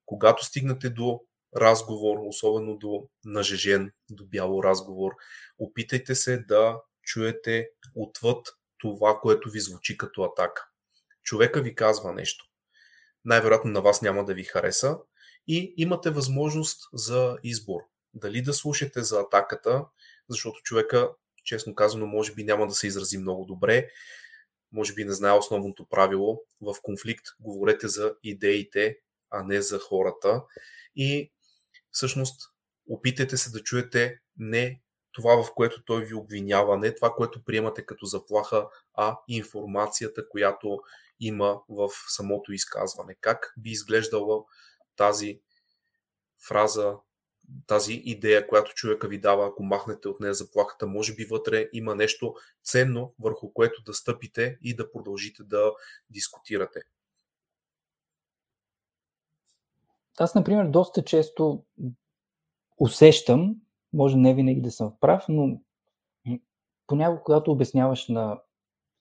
Когато 0.05 0.45
стигнете 0.45 0.89
до 0.89 1.21
разговор, 1.55 2.17
особено 2.25 2.77
до 2.77 3.07
нажежен, 3.25 3.91
до 4.09 4.25
бяло 4.25 4.63
разговор, 4.63 5.11
опитайте 5.59 6.15
се 6.15 6.37
да 6.37 6.81
чуете 7.03 7.69
отвъд 7.95 8.47
това, 8.77 9.19
което 9.21 9.49
ви 9.49 9.59
звучи 9.59 9.97
като 9.97 10.23
атака. 10.23 10.67
Човека 11.23 11.61
ви 11.61 11.75
казва 11.75 12.13
нещо. 12.13 12.45
Най-вероятно 13.25 13.71
на 13.71 13.81
вас 13.81 14.01
няма 14.01 14.25
да 14.25 14.33
ви 14.33 14.43
хареса, 14.43 14.97
и 15.49 15.73
имате 15.77 16.09
възможност 16.09 16.89
за 16.93 17.37
избор. 17.43 17.79
Дали 18.13 18.41
да 18.41 18.53
слушате 18.53 19.01
за 19.03 19.19
атаката, 19.19 19.85
защото 20.29 20.61
човека, 20.63 21.09
честно 21.43 21.75
казано, 21.75 22.05
може 22.05 22.33
би 22.33 22.43
няма 22.43 22.67
да 22.67 22.73
се 22.73 22.87
изрази 22.87 23.17
много 23.17 23.45
добре, 23.45 23.89
може 24.71 24.93
би 24.93 25.05
не 25.05 25.13
знае 25.13 25.37
основното 25.37 25.85
правило. 25.85 26.41
В 26.61 26.75
конфликт 26.83 27.25
говорете 27.39 27.87
за 27.87 28.13
идеите, 28.23 28.97
а 29.29 29.43
не 29.43 29.61
за 29.61 29.79
хората. 29.79 30.43
И 30.95 31.31
всъщност 31.91 32.41
опитайте 32.89 33.37
се 33.37 33.51
да 33.51 33.63
чуете 33.63 34.19
не 34.37 34.81
това, 35.11 35.43
в 35.43 35.53
което 35.53 35.83
той 35.83 36.05
ви 36.05 36.13
обвинява, 36.13 36.77
не 36.77 36.95
това, 36.95 37.09
което 37.09 37.43
приемате 37.43 37.85
като 37.85 38.05
заплаха, 38.05 38.67
а 38.93 39.17
информацията, 39.27 40.29
която 40.29 40.79
има 41.19 41.61
в 41.69 41.89
самото 42.07 42.53
изказване. 42.53 43.15
Как 43.21 43.53
би 43.57 43.69
изглеждала 43.69 44.43
тази 44.99 45.41
фраза, 46.47 46.97
тази 47.67 47.93
идея, 47.93 48.47
която 48.47 48.73
човека 48.73 49.07
ви 49.07 49.19
дава, 49.19 49.47
ако 49.47 49.63
махнете 49.63 50.07
от 50.07 50.19
нея 50.19 50.33
заплахата, 50.33 50.87
може 50.87 51.15
би 51.15 51.25
вътре 51.25 51.69
има 51.73 51.95
нещо 51.95 52.35
ценно, 52.63 53.13
върху 53.19 53.53
което 53.53 53.83
да 53.83 53.93
стъпите 53.93 54.57
и 54.61 54.75
да 54.75 54.91
продължите 54.91 55.43
да 55.43 55.71
дискутирате. 56.09 56.81
Аз, 60.19 60.35
например, 60.35 60.65
доста 60.65 61.03
често 61.03 61.63
усещам, 62.77 63.55
може 63.93 64.17
не 64.17 64.35
винаги 64.35 64.61
да 64.61 64.71
съм 64.71 64.93
прав, 64.99 65.25
но 65.29 65.61
понякога, 66.87 67.23
когато 67.23 67.51
обясняваш 67.51 68.07
на, 68.07 68.41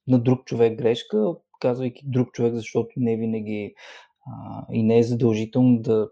на 0.07 0.19
друг 0.19 0.45
човек 0.45 0.79
грешка, 0.79 1.35
казвайки 1.61 2.03
друг 2.07 2.33
човек, 2.33 2.55
защото 2.55 2.91
не 2.97 3.17
винаги 3.17 3.75
а, 4.33 4.67
и 4.73 4.83
не 4.83 4.99
е 4.99 5.03
задължително 5.03 5.79
да 5.83 6.09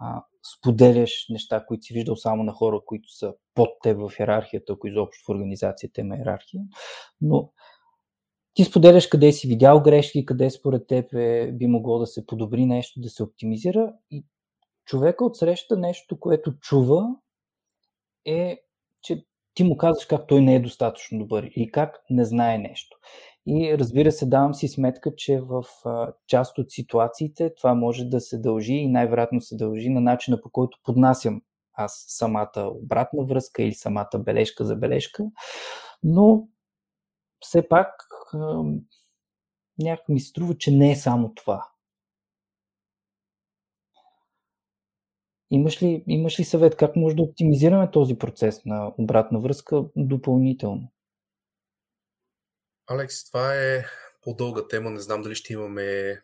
а, 0.00 0.24
споделяш 0.56 1.26
неща, 1.30 1.64
които 1.66 1.82
си 1.82 1.94
виждал 1.94 2.16
само 2.16 2.42
на 2.42 2.52
хора, 2.52 2.80
които 2.86 3.12
са 3.12 3.34
под 3.54 3.68
теб 3.82 3.98
в 3.98 4.12
иерархията, 4.20 4.72
ако 4.72 4.86
изобщо 4.86 5.24
в 5.26 5.28
организацията 5.28 6.00
има 6.00 6.16
иерархия. 6.16 6.62
Но 7.20 7.52
ти 8.54 8.64
споделяш 8.64 9.06
къде 9.06 9.32
си 9.32 9.48
видял 9.48 9.82
грешки, 9.82 10.26
къде 10.26 10.50
според 10.50 10.86
теб 10.86 11.14
е, 11.14 11.52
би 11.52 11.66
могло 11.66 11.98
да 11.98 12.06
се 12.06 12.26
подобри 12.26 12.66
нещо, 12.66 13.00
да 13.00 13.08
се 13.10 13.22
оптимизира 13.22 13.92
и 14.10 14.24
човека 14.84 15.24
отсреща 15.24 15.76
нещо, 15.76 16.20
което 16.20 16.58
чува 16.58 17.08
е, 18.24 18.60
че 19.02 19.24
ти 19.54 19.64
му 19.64 19.76
казваш 19.76 20.06
как 20.06 20.26
той 20.26 20.40
не 20.40 20.54
е 20.54 20.60
достатъчно 20.60 21.18
добър 21.18 21.50
или 21.56 21.70
как 21.70 22.04
не 22.10 22.24
знае 22.24 22.58
нещо. 22.58 22.98
И 23.46 23.78
разбира 23.78 24.12
се, 24.12 24.26
давам 24.26 24.54
си 24.54 24.68
сметка, 24.68 25.14
че 25.16 25.40
в 25.40 25.64
част 26.26 26.58
от 26.58 26.70
ситуациите 26.70 27.54
това 27.54 27.74
може 27.74 28.04
да 28.04 28.20
се 28.20 28.38
дължи 28.38 28.74
и 28.74 28.88
най-вероятно 28.88 29.40
се 29.40 29.56
дължи 29.56 29.88
на 29.88 30.00
начина 30.00 30.40
по 30.40 30.50
който 30.50 30.78
поднасям 30.84 31.42
аз 31.72 32.04
самата 32.08 32.70
обратна 32.82 33.24
връзка 33.24 33.62
или 33.62 33.74
самата 33.74 34.18
бележка 34.18 34.64
за 34.64 34.76
бележка. 34.76 35.24
Но 36.02 36.48
все 37.40 37.68
пак 37.68 37.88
някак 39.78 40.08
ми 40.08 40.20
се 40.20 40.28
струва, 40.28 40.58
че 40.58 40.70
не 40.70 40.90
е 40.90 40.96
само 40.96 41.34
това. 41.34 41.66
Имаш 45.50 45.82
ли, 45.82 46.04
имаш 46.06 46.40
ли 46.40 46.44
съвет 46.44 46.76
как 46.76 46.96
може 46.96 47.16
да 47.16 47.22
оптимизираме 47.22 47.90
този 47.90 48.18
процес 48.18 48.64
на 48.64 48.92
обратна 48.98 49.40
връзка 49.40 49.84
допълнително? 49.96 50.88
Алекс, 52.92 53.24
това 53.24 53.54
е 53.54 53.84
по-дълга 54.22 54.68
тема. 54.68 54.90
Не 54.90 55.00
знам 55.00 55.22
дали 55.22 55.34
ще 55.34 55.52
имаме 55.52 56.20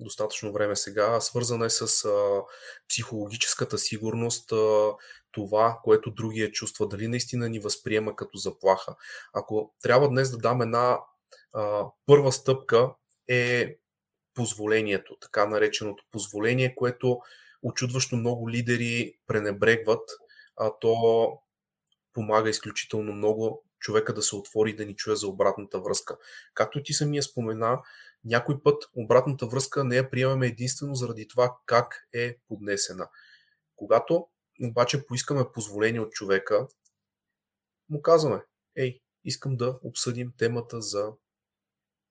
достатъчно 0.00 0.52
време 0.52 0.76
сега. 0.76 1.20
Свързана 1.20 1.66
е 1.66 1.70
с 1.70 2.04
а, 2.04 2.42
психологическата 2.88 3.78
сигурност, 3.78 4.52
а, 4.52 4.92
това, 5.32 5.80
което 5.82 6.10
другия 6.10 6.50
чувства, 6.50 6.88
дали 6.88 7.08
наистина 7.08 7.48
ни 7.48 7.58
възприема 7.58 8.16
като 8.16 8.38
заплаха. 8.38 8.96
Ако 9.32 9.74
трябва 9.82 10.08
днес 10.08 10.30
да 10.30 10.38
дам 10.38 10.62
една 10.62 10.98
а, 11.54 11.86
първа 12.06 12.32
стъпка, 12.32 12.90
е 13.28 13.76
позволението, 14.34 15.16
така 15.20 15.46
нареченото 15.46 16.04
позволение, 16.10 16.74
което 16.74 17.20
очудващо 17.62 18.16
много 18.16 18.50
лидери 18.50 19.18
пренебрегват, 19.26 20.10
а 20.56 20.70
то 20.80 21.38
помага 22.12 22.50
изключително 22.50 23.12
много 23.12 23.64
човека 23.80 24.14
да 24.14 24.22
се 24.22 24.36
отвори 24.36 24.70
и 24.70 24.76
да 24.76 24.86
ни 24.86 24.96
чуе 24.96 25.16
за 25.16 25.28
обратната 25.28 25.80
връзка. 25.80 26.16
Както 26.54 26.82
ти 26.82 26.92
самия 26.92 27.22
спомена, 27.22 27.82
някой 28.24 28.62
път 28.62 28.84
обратната 28.96 29.46
връзка 29.46 29.84
не 29.84 29.96
я 29.96 30.10
приемаме 30.10 30.46
единствено 30.46 30.94
заради 30.94 31.28
това 31.28 31.56
как 31.66 32.08
е 32.12 32.38
поднесена. 32.48 33.08
Когато 33.76 34.26
обаче 34.62 35.06
поискаме 35.06 35.52
позволение 35.52 36.00
от 36.00 36.12
човека, 36.12 36.68
му 37.88 38.02
казваме, 38.02 38.42
ей, 38.76 39.00
искам 39.24 39.56
да 39.56 39.78
обсъдим 39.82 40.32
темата 40.38 40.80
за 40.80 41.12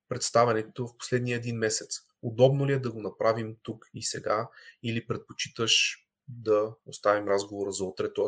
представянето 0.10 0.88
в 0.88 0.98
последния 0.98 1.36
един 1.36 1.58
месец. 1.58 2.00
Удобно 2.22 2.68
ли 2.68 2.74
е 2.74 2.80
да 2.80 2.92
го 2.92 3.02
направим 3.02 3.56
тук 3.64 3.86
и 3.94 4.04
сега 4.04 4.50
или 4.84 5.08
предпочиташ 5.08 6.06
да 6.28 6.76
оставим 6.86 7.28
разговора 7.28 7.72
за 7.72 7.84
утре, 7.84 8.14
т.е. 8.14 8.26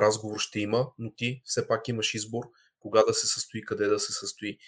разговор 0.00 0.38
ще 0.38 0.60
има, 0.60 0.92
но 0.98 1.14
ти 1.14 1.42
все 1.44 1.66
пак 1.66 1.88
имаш 1.88 2.14
избор 2.14 2.50
кога 2.80 3.02
да 3.02 3.14
се 3.14 3.26
състои, 3.26 3.62
къде 3.62 3.86
да 3.86 3.98
се 3.98 4.12
състои. 4.12 4.58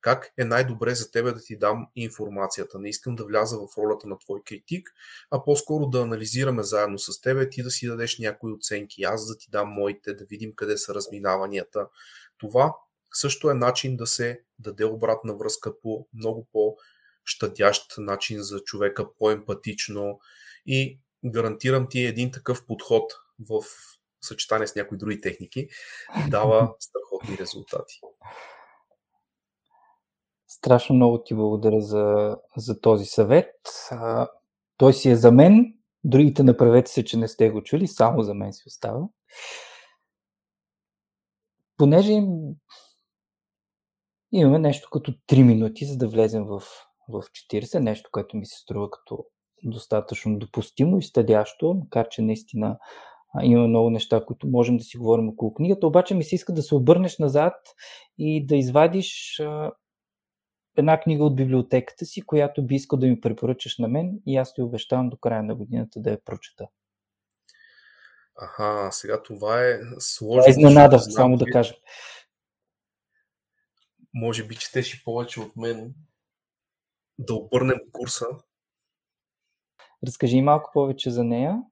Как 0.00 0.32
е 0.38 0.44
най-добре 0.44 0.94
за 0.94 1.10
тебе 1.10 1.32
да 1.32 1.40
ти 1.40 1.58
дам 1.58 1.86
информацията. 1.96 2.78
Не 2.78 2.88
искам 2.88 3.16
да 3.16 3.24
вляза 3.24 3.56
в 3.58 3.78
ролята 3.78 4.08
на 4.08 4.18
твой 4.18 4.40
критик, 4.46 4.88
а 5.30 5.44
по-скоро 5.44 5.86
да 5.86 6.00
анализираме 6.00 6.62
заедно 6.62 6.98
с 6.98 7.20
тебе, 7.20 7.48
ти 7.48 7.62
да 7.62 7.70
си 7.70 7.86
дадеш 7.86 8.18
някои 8.18 8.52
оценки, 8.52 9.02
аз 9.02 9.26
да 9.26 9.38
ти 9.38 9.50
дам 9.50 9.68
моите, 9.68 10.14
да 10.14 10.24
видим 10.24 10.52
къде 10.56 10.76
са 10.76 10.94
разминаванията. 10.94 11.88
Това 12.38 12.74
също 13.14 13.50
е 13.50 13.54
начин 13.54 13.96
да 13.96 14.06
се 14.06 14.40
даде 14.58 14.84
обратна 14.84 15.36
връзка 15.36 15.80
по 15.80 16.06
много 16.14 16.48
по-щадящ 16.52 17.94
начин 17.98 18.42
за 18.42 18.60
човека, 18.60 19.14
по-емпатично 19.14 20.20
и 20.66 21.00
гарантирам 21.24 21.86
ти 21.90 22.00
един 22.00 22.32
такъв 22.32 22.66
подход 22.66 23.12
в 23.48 23.64
съчетание 24.20 24.66
с 24.66 24.74
някои 24.74 24.98
други 24.98 25.20
техники 25.20 25.68
дава 26.28 26.74
страхотни 26.80 27.38
резултати. 27.38 28.00
Страшно 30.48 30.94
много 30.94 31.22
ти 31.22 31.34
благодаря 31.34 31.80
за, 31.80 32.36
за 32.56 32.80
този 32.80 33.04
съвет. 33.04 33.54
А, 33.90 34.28
той 34.76 34.94
си 34.94 35.10
е 35.10 35.16
за 35.16 35.32
мен. 35.32 35.74
Другите 36.04 36.42
направете 36.42 36.90
се, 36.90 37.04
че 37.04 37.16
не 37.16 37.28
сте 37.28 37.50
го 37.50 37.62
чули. 37.62 37.86
Само 37.86 38.22
за 38.22 38.34
мен 38.34 38.52
си 38.52 38.62
остава. 38.66 39.00
Понеже 41.76 42.12
имаме 44.32 44.58
нещо 44.58 44.88
като 44.92 45.12
3 45.12 45.42
минути, 45.42 45.84
за 45.84 45.96
да 45.96 46.08
влезем 46.08 46.44
в, 46.44 46.62
в 47.08 47.22
40, 47.22 47.78
нещо, 47.78 48.10
което 48.12 48.36
ми 48.36 48.46
се 48.46 48.58
струва 48.58 48.90
като 48.90 49.26
достатъчно 49.64 50.38
допустимо 50.38 50.98
и 50.98 51.02
стъдящо, 51.02 51.74
макар 51.74 52.08
че 52.08 52.22
наистина 52.22 52.78
има 53.42 53.68
много 53.68 53.90
неща, 53.90 54.24
които 54.24 54.46
можем 54.46 54.76
да 54.76 54.84
си 54.84 54.98
говорим 54.98 55.28
около 55.28 55.54
книгата, 55.54 55.86
обаче 55.86 56.14
ми 56.14 56.24
се 56.24 56.34
иска 56.34 56.52
да 56.52 56.62
се 56.62 56.74
обърнеш 56.74 57.18
назад 57.18 57.54
и 58.18 58.46
да 58.46 58.56
извадиш 58.56 59.40
а, 59.40 59.72
една 60.76 61.00
книга 61.00 61.24
от 61.24 61.36
библиотеката 61.36 62.04
си, 62.04 62.22
която 62.22 62.66
би 62.66 62.74
искал 62.74 62.98
да 62.98 63.06
ми 63.06 63.20
препоръчаш 63.20 63.78
на 63.78 63.88
мен 63.88 64.20
и 64.26 64.36
аз 64.36 64.54
ти 64.54 64.62
обещавам 64.62 65.08
до 65.08 65.16
края 65.16 65.42
на 65.42 65.54
годината 65.54 66.00
да 66.00 66.10
я 66.10 66.24
прочета. 66.24 66.66
Аха, 68.36 68.88
сега 68.92 69.22
това 69.22 69.66
е 69.66 69.78
сложно. 69.98 70.42
Това 70.42 70.46
е 70.46 70.50
изненада, 70.50 70.96
да 70.96 71.02
само 71.02 71.36
да 71.36 71.44
кажа. 71.44 71.74
Може 74.14 74.46
би 74.46 74.56
четеш 74.56 74.94
и 74.94 75.04
повече 75.04 75.40
от 75.40 75.56
мен 75.56 75.94
да 77.18 77.34
обърнем 77.34 77.78
курса. 77.92 78.26
Разкажи 80.06 80.42
малко 80.42 80.70
повече 80.72 81.10
за 81.10 81.24
нея. 81.24 81.62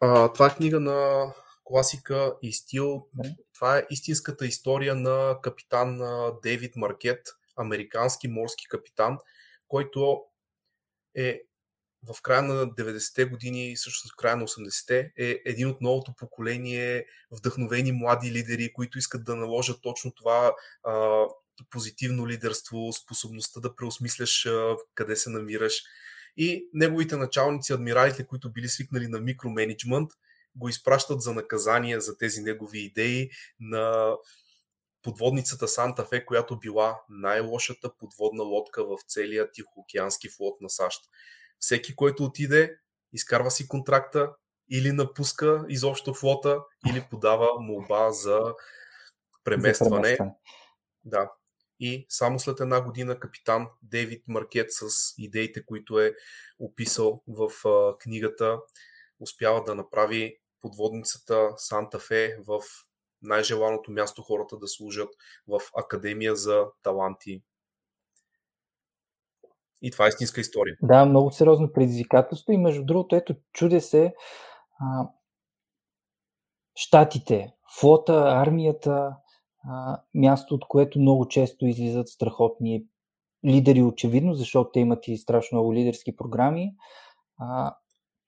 А, 0.00 0.32
това 0.32 0.46
е 0.46 0.54
книга 0.54 0.80
на 0.80 1.32
класика 1.64 2.34
и 2.42 2.52
стил. 2.52 3.06
Това 3.54 3.78
е 3.78 3.86
истинската 3.90 4.46
история 4.46 4.94
на 4.94 5.38
капитан 5.42 6.00
Дейвид 6.42 6.76
Маркет, 6.76 7.28
американски 7.56 8.28
морски 8.28 8.68
капитан, 8.68 9.18
който 9.68 10.24
е 11.14 11.42
в 12.06 12.22
края 12.22 12.42
на 12.42 12.66
90-те 12.66 13.24
години 13.24 13.70
и 13.70 13.76
също 13.76 14.08
в 14.08 14.16
края 14.16 14.36
на 14.36 14.44
80-те 14.44 15.12
е 15.16 15.40
един 15.44 15.68
от 15.68 15.80
новото 15.80 16.14
поколение 16.18 17.06
вдъхновени 17.30 17.92
млади 17.92 18.32
лидери, 18.32 18.72
които 18.72 18.98
искат 18.98 19.24
да 19.24 19.36
наложат 19.36 19.82
точно 19.82 20.14
това 20.14 20.54
а, 20.84 21.24
позитивно 21.70 22.28
лидерство, 22.28 22.92
способността 22.92 23.60
да 23.60 23.74
преосмисляш 23.74 24.46
а, 24.46 24.76
къде 24.94 25.16
се 25.16 25.30
намираш. 25.30 25.82
И 26.40 26.68
неговите 26.72 27.16
началници, 27.16 27.72
адмиралите, 27.72 28.26
които 28.26 28.52
били 28.52 28.68
свикнали 28.68 29.08
на 29.08 29.20
микроменеджмент, 29.20 30.10
го 30.56 30.68
изпращат 30.68 31.20
за 31.20 31.34
наказание 31.34 32.00
за 32.00 32.16
тези 32.16 32.40
негови 32.40 32.78
идеи 32.78 33.30
на 33.60 34.14
подводницата 35.02 35.68
Санта 35.68 36.04
Фе, 36.04 36.26
която 36.26 36.58
била 36.58 37.00
най-лошата 37.08 37.96
подводна 37.98 38.42
лодка 38.42 38.84
в 38.84 38.96
целия 39.06 39.50
Тихоокеански 39.52 40.28
флот 40.28 40.60
на 40.60 40.70
САЩ. 40.70 41.00
Всеки, 41.58 41.96
който 41.96 42.24
отиде, 42.24 42.76
изкарва 43.12 43.50
си 43.50 43.68
контракта 43.68 44.32
или 44.70 44.92
напуска 44.92 45.64
изобщо 45.68 46.14
флота, 46.14 46.60
или 46.90 47.06
подава 47.10 47.60
молба 47.60 48.10
за 48.10 48.54
преместване. 49.44 49.90
За 49.90 50.02
преместване. 50.02 50.34
Да. 51.04 51.30
И 51.80 52.06
само 52.08 52.38
след 52.38 52.60
една 52.60 52.80
година 52.80 53.18
капитан 53.18 53.68
Дейвид 53.82 54.24
Маркет 54.28 54.66
с 54.70 55.14
идеите, 55.18 55.66
които 55.66 56.00
е 56.00 56.14
описал 56.58 57.22
в 57.28 57.50
книгата, 57.98 58.58
успява 59.20 59.64
да 59.64 59.74
направи 59.74 60.38
подводницата 60.60 61.48
Санта 61.56 61.98
Фе 61.98 62.36
в 62.46 62.60
най-желаното 63.22 63.90
място 63.90 64.22
хората 64.22 64.56
да 64.58 64.68
служат 64.68 65.08
в 65.48 65.60
Академия 65.76 66.36
за 66.36 66.66
таланти. 66.82 67.42
И 69.82 69.90
това 69.90 70.04
е 70.04 70.08
истинска 70.08 70.40
история. 70.40 70.76
Да, 70.82 71.04
много 71.04 71.30
сериозно 71.30 71.72
предизвикателство. 71.72 72.52
И 72.52 72.58
между 72.58 72.84
другото, 72.84 73.16
ето, 73.16 73.36
чуде 73.52 73.80
се 73.80 74.14
а, 74.80 75.08
щатите, 76.74 77.54
флота, 77.80 78.24
армията, 78.26 79.16
а, 79.64 80.00
място, 80.14 80.54
от 80.54 80.64
което 80.68 80.98
много 80.98 81.28
често 81.28 81.66
излизат 81.66 82.08
страхотни 82.08 82.84
лидери, 83.46 83.82
очевидно, 83.82 84.34
защото 84.34 84.70
те 84.70 84.80
имат 84.80 85.08
и 85.08 85.16
страшно 85.16 85.56
много 85.56 85.74
лидерски 85.74 86.16
програми. 86.16 86.74
А, 87.38 87.74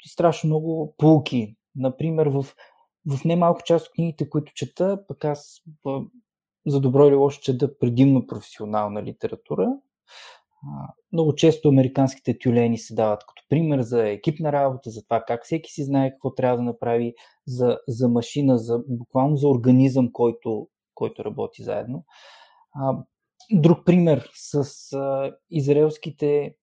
и 0.05 0.09
страшно 0.09 0.47
много 0.47 0.95
полки. 0.99 1.57
Например, 1.77 2.27
в 2.27 2.47
в 3.07 3.25
немалко 3.25 3.61
част 3.65 3.87
от 3.87 3.93
книгите, 3.93 4.31
които 4.31 4.53
чета, 4.55 5.05
пък 5.09 5.25
аз 5.25 5.63
за 6.67 6.81
добро 6.81 7.07
или 7.07 7.15
лошо 7.15 7.41
чета 7.41 7.79
предимно 7.79 8.27
професионална 8.27 9.03
литература. 9.03 9.69
Много 11.13 11.35
често 11.35 11.69
американските 11.69 12.39
тюлени 12.39 12.79
се 12.79 12.95
дават 12.95 13.21
като 13.21 13.43
пример 13.49 13.81
за 13.81 14.09
екипна 14.09 14.53
работа, 14.53 14.91
за 14.91 15.05
това 15.05 15.25
как 15.27 15.45
всеки 15.45 15.71
си 15.71 15.85
знае 15.85 16.11
какво 16.11 16.35
трябва 16.35 16.57
да 16.57 16.63
направи, 16.63 17.15
за, 17.47 17.79
за 17.89 18.09
машина, 18.09 18.59
за, 18.59 18.83
буквално 18.89 19.37
за 19.37 19.49
организъм, 19.49 20.13
който, 20.13 20.69
който 21.01 21.25
работи 21.25 21.63
заедно. 21.63 22.05
Друг 23.53 23.87
пример 23.87 24.31
с 24.35 24.65
израелските 25.51 26.55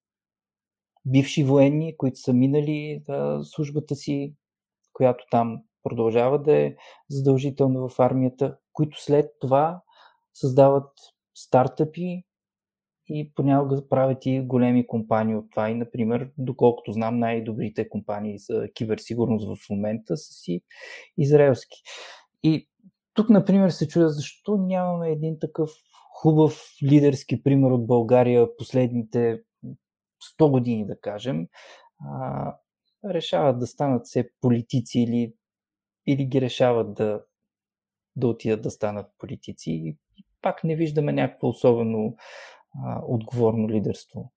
бивши 1.06 1.44
военни, 1.44 1.98
които 1.98 2.20
са 2.20 2.34
минали 2.34 3.04
службата 3.44 3.96
си, 3.96 4.36
която 4.94 5.26
там 5.32 5.64
продължава 5.84 6.42
да 6.42 6.58
е 6.58 6.76
задължително 7.10 7.90
в 7.90 8.00
армията, 8.00 8.58
които 8.74 9.04
след 9.04 9.32
това 9.40 9.82
създават 10.34 10.90
стартъпи 11.36 12.24
и 13.10 13.32
понякога 13.36 13.88
правят 13.90 14.26
и 14.26 14.40
големи 14.40 14.88
компании 14.88 15.36
от 15.36 15.52
това. 15.52 15.70
И, 15.70 15.74
например, 15.74 16.32
доколкото 16.38 16.92
знам, 16.92 17.20
най-добрите 17.20 17.90
компании 17.90 18.40
за 18.40 18.68
киберсигурност 18.74 19.48
в 19.48 19.70
момента 19.70 20.18
са 20.18 20.34
си 20.34 20.62
израелски. 21.18 21.78
И 22.44 22.68
тук, 23.18 23.30
например, 23.30 23.70
се 23.70 23.88
чудя 23.88 24.10
защо 24.10 24.58
нямаме 24.58 25.10
един 25.10 25.40
такъв 25.40 25.72
хубав 26.14 26.76
лидерски 26.84 27.44
пример 27.44 27.72
от 27.72 27.88
България 27.88 28.58
последните 28.58 29.42
100 30.40 30.52
години, 30.52 30.86
да 30.86 31.00
кажем, 31.00 31.48
а, 32.00 32.56
решават 33.06 33.60
да 33.60 33.68
станат 33.68 34.06
все 34.06 34.30
политици 34.42 35.00
или 35.00 35.34
или 36.08 36.26
ги 36.26 36.42
решават 36.42 36.94
да, 36.94 37.24
да 38.16 38.28
отидат 38.28 38.62
да 38.62 38.72
станат 38.72 39.12
политици 39.18 39.72
и 39.72 39.98
пак 40.42 40.64
не 40.64 40.76
виждаме 40.76 41.14
някакво 41.14 41.48
особено 41.48 42.16
а, 42.86 43.02
отговорно 43.08 43.70
лидерство. 43.70 44.32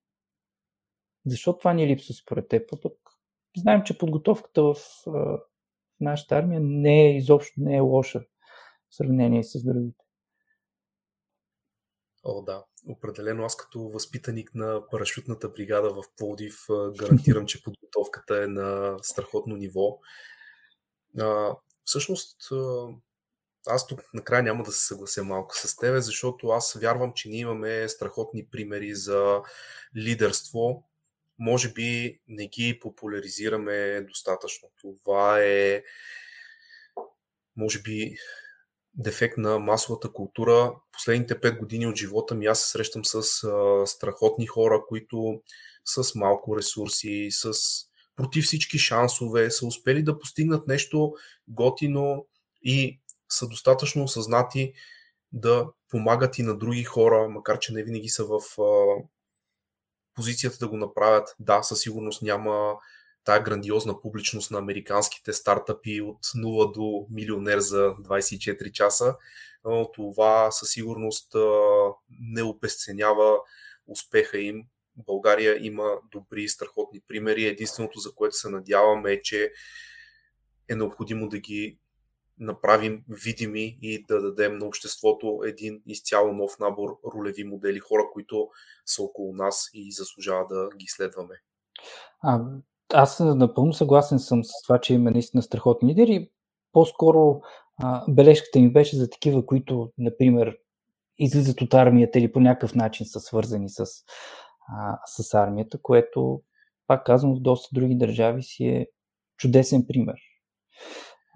Защо 1.27 1.59
това 1.59 1.73
ни 1.73 1.87
липсва 1.87 2.15
според 2.15 2.49
теб? 2.49 2.71
Пък 2.83 2.93
знаем, 3.57 3.83
че 3.85 3.99
подготовката 3.99 4.63
в, 4.63 4.75
в 5.07 5.39
нашата 6.01 6.37
армия 6.37 6.61
не 6.61 7.03
е 7.03 7.17
изобщо 7.17 7.61
не 7.61 7.77
е 7.77 7.81
лоша 7.81 8.25
в 8.91 8.95
сравнение 8.95 9.45
с 9.45 9.63
другите. 9.63 10.05
О, 12.25 12.43
да. 12.43 12.65
Определено 12.89 13.45
аз 13.45 13.57
като 13.57 13.81
възпитаник 13.81 14.55
на 14.55 14.87
парашютната 14.91 15.49
бригада 15.49 15.91
в 15.91 16.03
Плодив 16.17 16.65
гарантирам, 16.99 17.47
че 17.47 17.63
подготовката 17.63 18.43
е 18.43 18.47
на 18.47 18.99
страхотно 19.03 19.57
ниво. 19.57 19.99
А, 21.19 21.57
всъщност, 21.85 22.37
аз 23.67 23.87
тук 23.87 24.01
накрая 24.15 24.43
няма 24.43 24.65
да 24.65 24.73
се 24.73 24.87
съглася 24.87 25.25
малко 25.25 25.57
с 25.57 25.77
тебе, 25.77 26.01
защото 26.01 26.49
аз 26.49 26.73
вярвам, 26.73 27.13
че 27.13 27.29
ние 27.29 27.41
имаме 27.41 27.89
страхотни 27.89 28.47
примери 28.47 28.95
за 28.95 29.43
лидерство. 29.97 30.85
Може 31.39 31.73
би 31.73 32.21
не 32.29 32.47
ги 32.47 32.79
популяризираме 32.83 34.01
достатъчно. 34.01 34.69
Това 34.81 35.43
е, 35.43 35.83
може 37.57 37.83
би, 37.83 38.17
дефект 38.95 39.37
на 39.37 39.59
масовата 39.59 40.13
култура. 40.13 40.75
Последните 40.93 41.41
пет 41.41 41.59
години 41.59 41.87
от 41.87 41.97
живота 41.97 42.35
ми 42.35 42.47
аз 42.47 42.61
се 42.61 42.71
срещам 42.71 43.05
с 43.05 43.45
а, 43.45 43.87
страхотни 43.87 44.47
хора, 44.47 44.83
които 44.89 45.41
с 45.85 46.15
малко 46.15 46.57
ресурси, 46.57 47.29
с 47.31 47.53
против 48.17 48.45
всички 48.45 48.79
шансове 48.79 49.51
са 49.51 49.67
успели 49.67 50.03
да 50.03 50.19
постигнат 50.19 50.67
нещо 50.67 51.13
готино 51.49 52.27
и 52.63 53.01
са 53.29 53.49
достатъчно 53.49 54.05
осъзнати 54.05 54.73
да 55.33 55.67
помагат 55.89 56.39
и 56.39 56.43
на 56.43 56.59
други 56.59 56.85
хора, 56.85 57.29
макар 57.29 57.59
че 57.59 57.73
не 57.73 57.83
винаги 57.83 58.09
са 58.09 58.25
в 58.25 58.41
а, 58.63 59.03
позицията 60.15 60.59
да 60.59 60.69
го 60.69 60.77
направят. 60.77 61.35
Да, 61.39 61.63
със 61.63 61.81
сигурност 61.81 62.23
няма 62.23 62.75
тая 63.31 63.43
грандиозна 63.43 64.01
публичност 64.01 64.51
на 64.51 64.59
американските 64.59 65.33
стартъпи 65.33 66.01
от 66.01 66.19
0 66.27 66.75
до 66.75 67.07
милионер 67.11 67.59
за 67.59 67.79
24 67.79 68.73
часа, 68.73 69.17
това 69.95 70.51
със 70.51 70.71
сигурност 70.71 71.37
не 72.21 72.43
обесценява 72.43 73.39
успеха 73.87 74.39
им. 74.39 74.65
България 74.97 75.67
има 75.67 75.85
добри, 76.11 76.49
страхотни 76.49 77.01
примери. 77.09 77.47
Единственото, 77.47 77.99
за 77.99 78.15
което 78.15 78.37
се 78.37 78.49
надяваме 78.49 79.13
е, 79.13 79.23
че 79.23 79.53
е 80.69 80.75
необходимо 80.75 81.29
да 81.29 81.39
ги 81.39 81.79
направим 82.39 83.05
видими 83.09 83.79
и 83.83 84.05
да 84.09 84.23
дадем 84.23 84.59
на 84.59 84.67
обществото 84.67 85.41
един 85.45 85.83
изцяло 85.87 86.33
нов 86.33 86.59
набор 86.59 86.99
ролеви 87.15 87.45
модели, 87.45 87.79
хора, 87.79 88.03
които 88.13 88.49
са 88.87 89.03
около 89.03 89.35
нас 89.35 89.71
и 89.75 89.93
заслужава 89.93 90.47
да 90.47 90.69
ги 90.77 90.87
следваме. 90.89 91.35
А, 92.23 92.41
аз 92.95 93.21
напълно 93.21 93.73
съгласен 93.73 94.19
съм 94.19 94.45
с 94.45 94.63
това, 94.63 94.81
че 94.81 94.95
има 94.95 95.11
наистина 95.11 95.43
страхотни 95.43 95.91
лидери. 95.91 96.31
По-скоро 96.73 97.41
а, 97.83 98.05
бележката 98.09 98.59
ми 98.59 98.73
беше 98.73 98.97
за 98.97 99.11
такива, 99.11 99.47
които, 99.47 99.93
например, 99.99 100.57
излизат 101.19 101.61
от 101.61 101.75
армията 101.75 102.19
или 102.19 102.33
по 102.33 102.41
някакъв 102.41 102.75
начин 102.75 103.07
са 103.07 103.21
свързани 103.21 103.69
с, 103.69 103.85
а, 104.69 104.99
с 105.07 105.35
армията, 105.35 105.79
което, 105.83 106.43
пак 106.87 107.07
казвам, 107.07 107.35
в 107.35 107.41
доста 107.41 107.69
други 107.73 107.95
държави 107.95 108.43
си 108.43 108.65
е 108.65 108.87
чудесен 109.37 109.87
пример. 109.87 110.17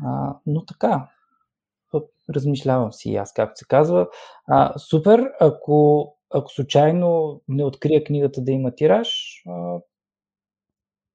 А, 0.05 0.37
но 0.47 0.65
така, 0.65 1.09
размишлявам 2.31 2.93
си 2.93 3.11
и 3.11 3.17
аз, 3.17 3.33
както 3.33 3.59
се 3.59 3.65
казва. 3.69 4.09
А, 4.47 4.79
супер, 4.79 5.33
ако, 5.41 6.09
ако 6.31 6.51
случайно 6.51 7.41
не 7.49 7.65
открия 7.65 8.05
книгата 8.05 8.41
да 8.41 8.53
има 8.53 8.75
тираж, 8.75 9.43
а, 9.49 9.79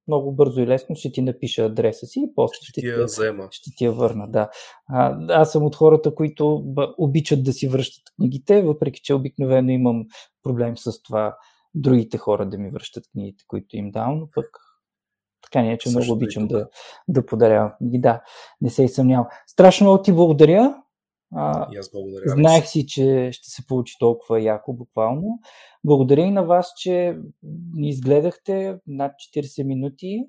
много 0.10 0.32
бързо 0.32 0.62
и 0.62 0.68
лесно 0.68 0.96
ще 0.96 1.12
ти 1.12 1.22
напиша 1.22 1.66
адреса 1.66 2.06
си 2.06 2.20
и 2.20 2.36
после 2.36 2.56
ще, 2.56 2.66
ще, 2.66 2.82
ти, 2.82 2.88
я 2.88 3.04
взема. 3.04 3.48
ще 3.52 3.72
ти 3.76 3.86
я 3.86 3.92
върна. 3.92 4.28
Да. 4.28 4.50
А, 4.88 5.18
аз 5.30 5.52
съм 5.52 5.64
от 5.66 5.76
хората, 5.76 6.16
които 6.16 6.64
обичат 6.98 7.44
да 7.44 7.54
си 7.54 7.68
връщат 7.68 8.04
книгите, 8.16 8.62
въпреки 8.62 9.02
че 9.04 9.14
обикновено 9.14 9.72
имам 9.72 10.06
проблем 10.44 10.78
с 10.78 11.02
това 11.04 11.36
другите 11.76 12.18
хора 12.18 12.50
да 12.50 12.58
ми 12.58 12.70
връщат 12.70 13.04
книгите, 13.12 13.44
които 13.48 13.78
им 13.78 13.92
давам, 13.92 14.20
но 14.20 14.28
пък 14.36 14.46
така 15.42 15.62
не 15.62 15.74
е, 15.74 15.78
че 15.78 15.90
много 15.90 16.12
обичам 16.12 16.48
да, 16.48 16.68
да 17.08 17.26
подарявам 17.26 17.72
книги. 17.78 18.00
Да, 18.00 18.22
не 18.62 18.70
се 18.70 18.84
и 18.84 18.90
съмнявам. 18.90 19.28
Страшно 19.48 19.86
много 19.86 20.04
ти 20.04 20.14
благодаря. 20.14 20.76
А, 21.36 21.68
и 21.74 21.78
аз 21.78 21.92
благодаря. 21.92 22.24
Знаех 22.30 22.68
си, 22.68 22.88
че 22.88 23.30
ще 23.34 23.50
се 23.50 23.68
получи 23.68 23.96
толкова 24.00 24.42
яко, 24.42 24.74
буквално. 24.74 25.40
Благодаря 25.84 26.22
и 26.22 26.32
на 26.32 26.44
вас, 26.46 26.74
че 26.78 27.18
ни 27.74 27.90
изгледахте 27.90 28.80
над 28.88 29.12
40 29.36 29.64
минути. 29.64 30.26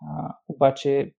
А, 0.00 0.36
обаче, 0.48 1.12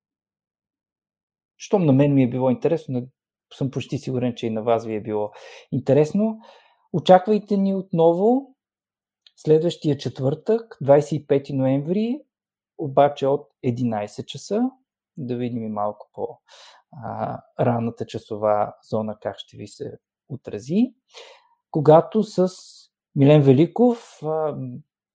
щом 1.58 1.86
на 1.86 1.94
мен 1.94 2.14
ми 2.14 2.24
е 2.24 2.30
било 2.30 2.50
интересно, 2.50 3.08
съм 3.54 3.72
почти 3.72 3.98
сигурен, 3.98 4.36
че 4.36 4.48
и 4.48 4.50
на 4.50 4.64
вас 4.64 4.86
ви 4.86 4.96
е 4.96 5.02
било 5.02 5.32
интересно. 5.72 6.40
Очаквайте 6.94 7.58
ни 7.58 7.76
отново 7.76 8.56
следващия 9.38 9.98
четвъртък, 9.98 10.78
25 10.84 11.54
ноември, 11.54 12.20
обаче 12.78 13.28
от 13.28 13.48
11 13.66 14.26
часа. 14.26 14.62
Да 15.18 15.38
видим 15.38 15.64
и 15.64 15.70
малко 15.70 16.10
по 16.14 16.28
ранната 17.60 18.06
часова 18.06 18.76
зона 18.90 19.18
как 19.22 19.36
ще 19.38 19.58
ви 19.58 19.68
се 19.68 20.00
отрази. 20.30 20.94
Когато 21.72 22.24
с 22.24 22.50
Милен 23.16 23.42
Великов, 23.42 24.20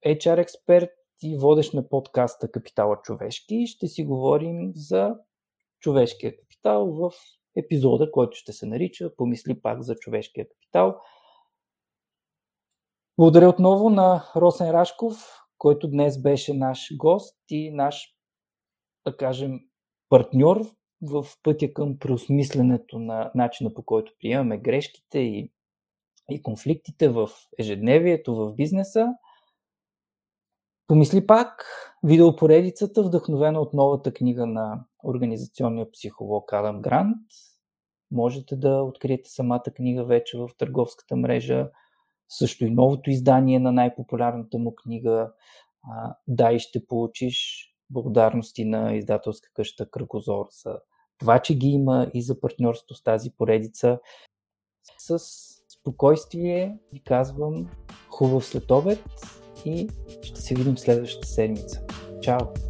HR 0.06 0.38
експерт 0.38 0.90
и 1.22 1.38
водещ 1.38 1.74
на 1.74 1.88
подкаста 1.88 2.50
Капитала 2.50 2.96
човешки, 3.02 3.66
ще 3.66 3.86
си 3.86 4.04
говорим 4.04 4.72
за 4.74 5.16
човешкия 5.80 6.36
капитал 6.36 6.86
в 6.86 7.12
епизода, 7.56 8.10
който 8.12 8.36
ще 8.36 8.52
се 8.52 8.66
нарича 8.66 9.16
Помисли 9.16 9.60
пак 9.60 9.82
за 9.82 9.94
човешкия 9.94 10.48
капитал. 10.48 11.00
Благодаря 13.18 13.48
отново 13.48 13.90
на 13.90 14.24
Росен 14.36 14.70
Рашков, 14.70 15.38
който 15.58 15.88
днес 15.88 16.22
беше 16.22 16.54
наш 16.54 16.96
гост 16.96 17.38
и 17.48 17.70
наш, 17.70 18.14
да 19.06 19.16
кажем, 19.16 19.60
партньор 20.08 20.60
в 21.02 21.26
пътя 21.42 21.72
към 21.72 21.98
преосмисленето 21.98 22.98
на 22.98 23.30
начина 23.34 23.74
по 23.74 23.82
който 23.82 24.12
приемаме 24.20 24.58
грешките 24.58 25.18
и, 25.18 25.52
и 26.30 26.42
конфликтите 26.42 27.08
в 27.08 27.28
ежедневието, 27.58 28.34
в 28.34 28.54
бизнеса. 28.54 29.06
Помисли 30.86 31.26
пак 31.26 31.64
видеопоредицата, 32.02 33.02
вдъхновена 33.02 33.60
от 33.60 33.74
новата 33.74 34.12
книга 34.12 34.46
на 34.46 34.84
организационния 35.04 35.90
психолог 35.90 36.52
Адам 36.52 36.82
Грант. 36.82 37.16
Можете 38.10 38.56
да 38.56 38.82
откриете 38.82 39.30
самата 39.30 39.62
книга 39.74 40.04
вече 40.04 40.38
в 40.38 40.48
търговската 40.58 41.16
мрежа. 41.16 41.70
Също 42.28 42.64
и 42.64 42.70
новото 42.70 43.10
издание 43.10 43.58
на 43.58 43.72
най-популярната 43.72 44.58
му 44.58 44.74
книга. 44.74 45.32
Да, 46.28 46.52
и 46.52 46.58
ще 46.58 46.86
получиш 46.86 47.68
благодарности 47.90 48.64
на 48.64 48.94
издателска 48.94 49.50
къща 49.54 49.90
Кръгозор 49.90 50.46
за 50.64 50.78
това, 51.18 51.38
че 51.38 51.54
ги 51.54 51.68
има 51.68 52.10
и 52.14 52.22
за 52.22 52.40
партньорство 52.40 52.94
с 52.94 53.02
тази 53.02 53.30
поредица. 53.30 53.98
С 54.98 55.18
спокойствие 55.68 56.78
ви 56.92 57.02
казвам 57.02 57.70
хубав 58.10 58.46
следобед 58.46 59.04
и 59.64 59.88
ще 60.22 60.40
се 60.40 60.54
видим 60.54 60.78
следващата 60.78 61.28
седмица. 61.28 61.82
Чао! 62.22 62.67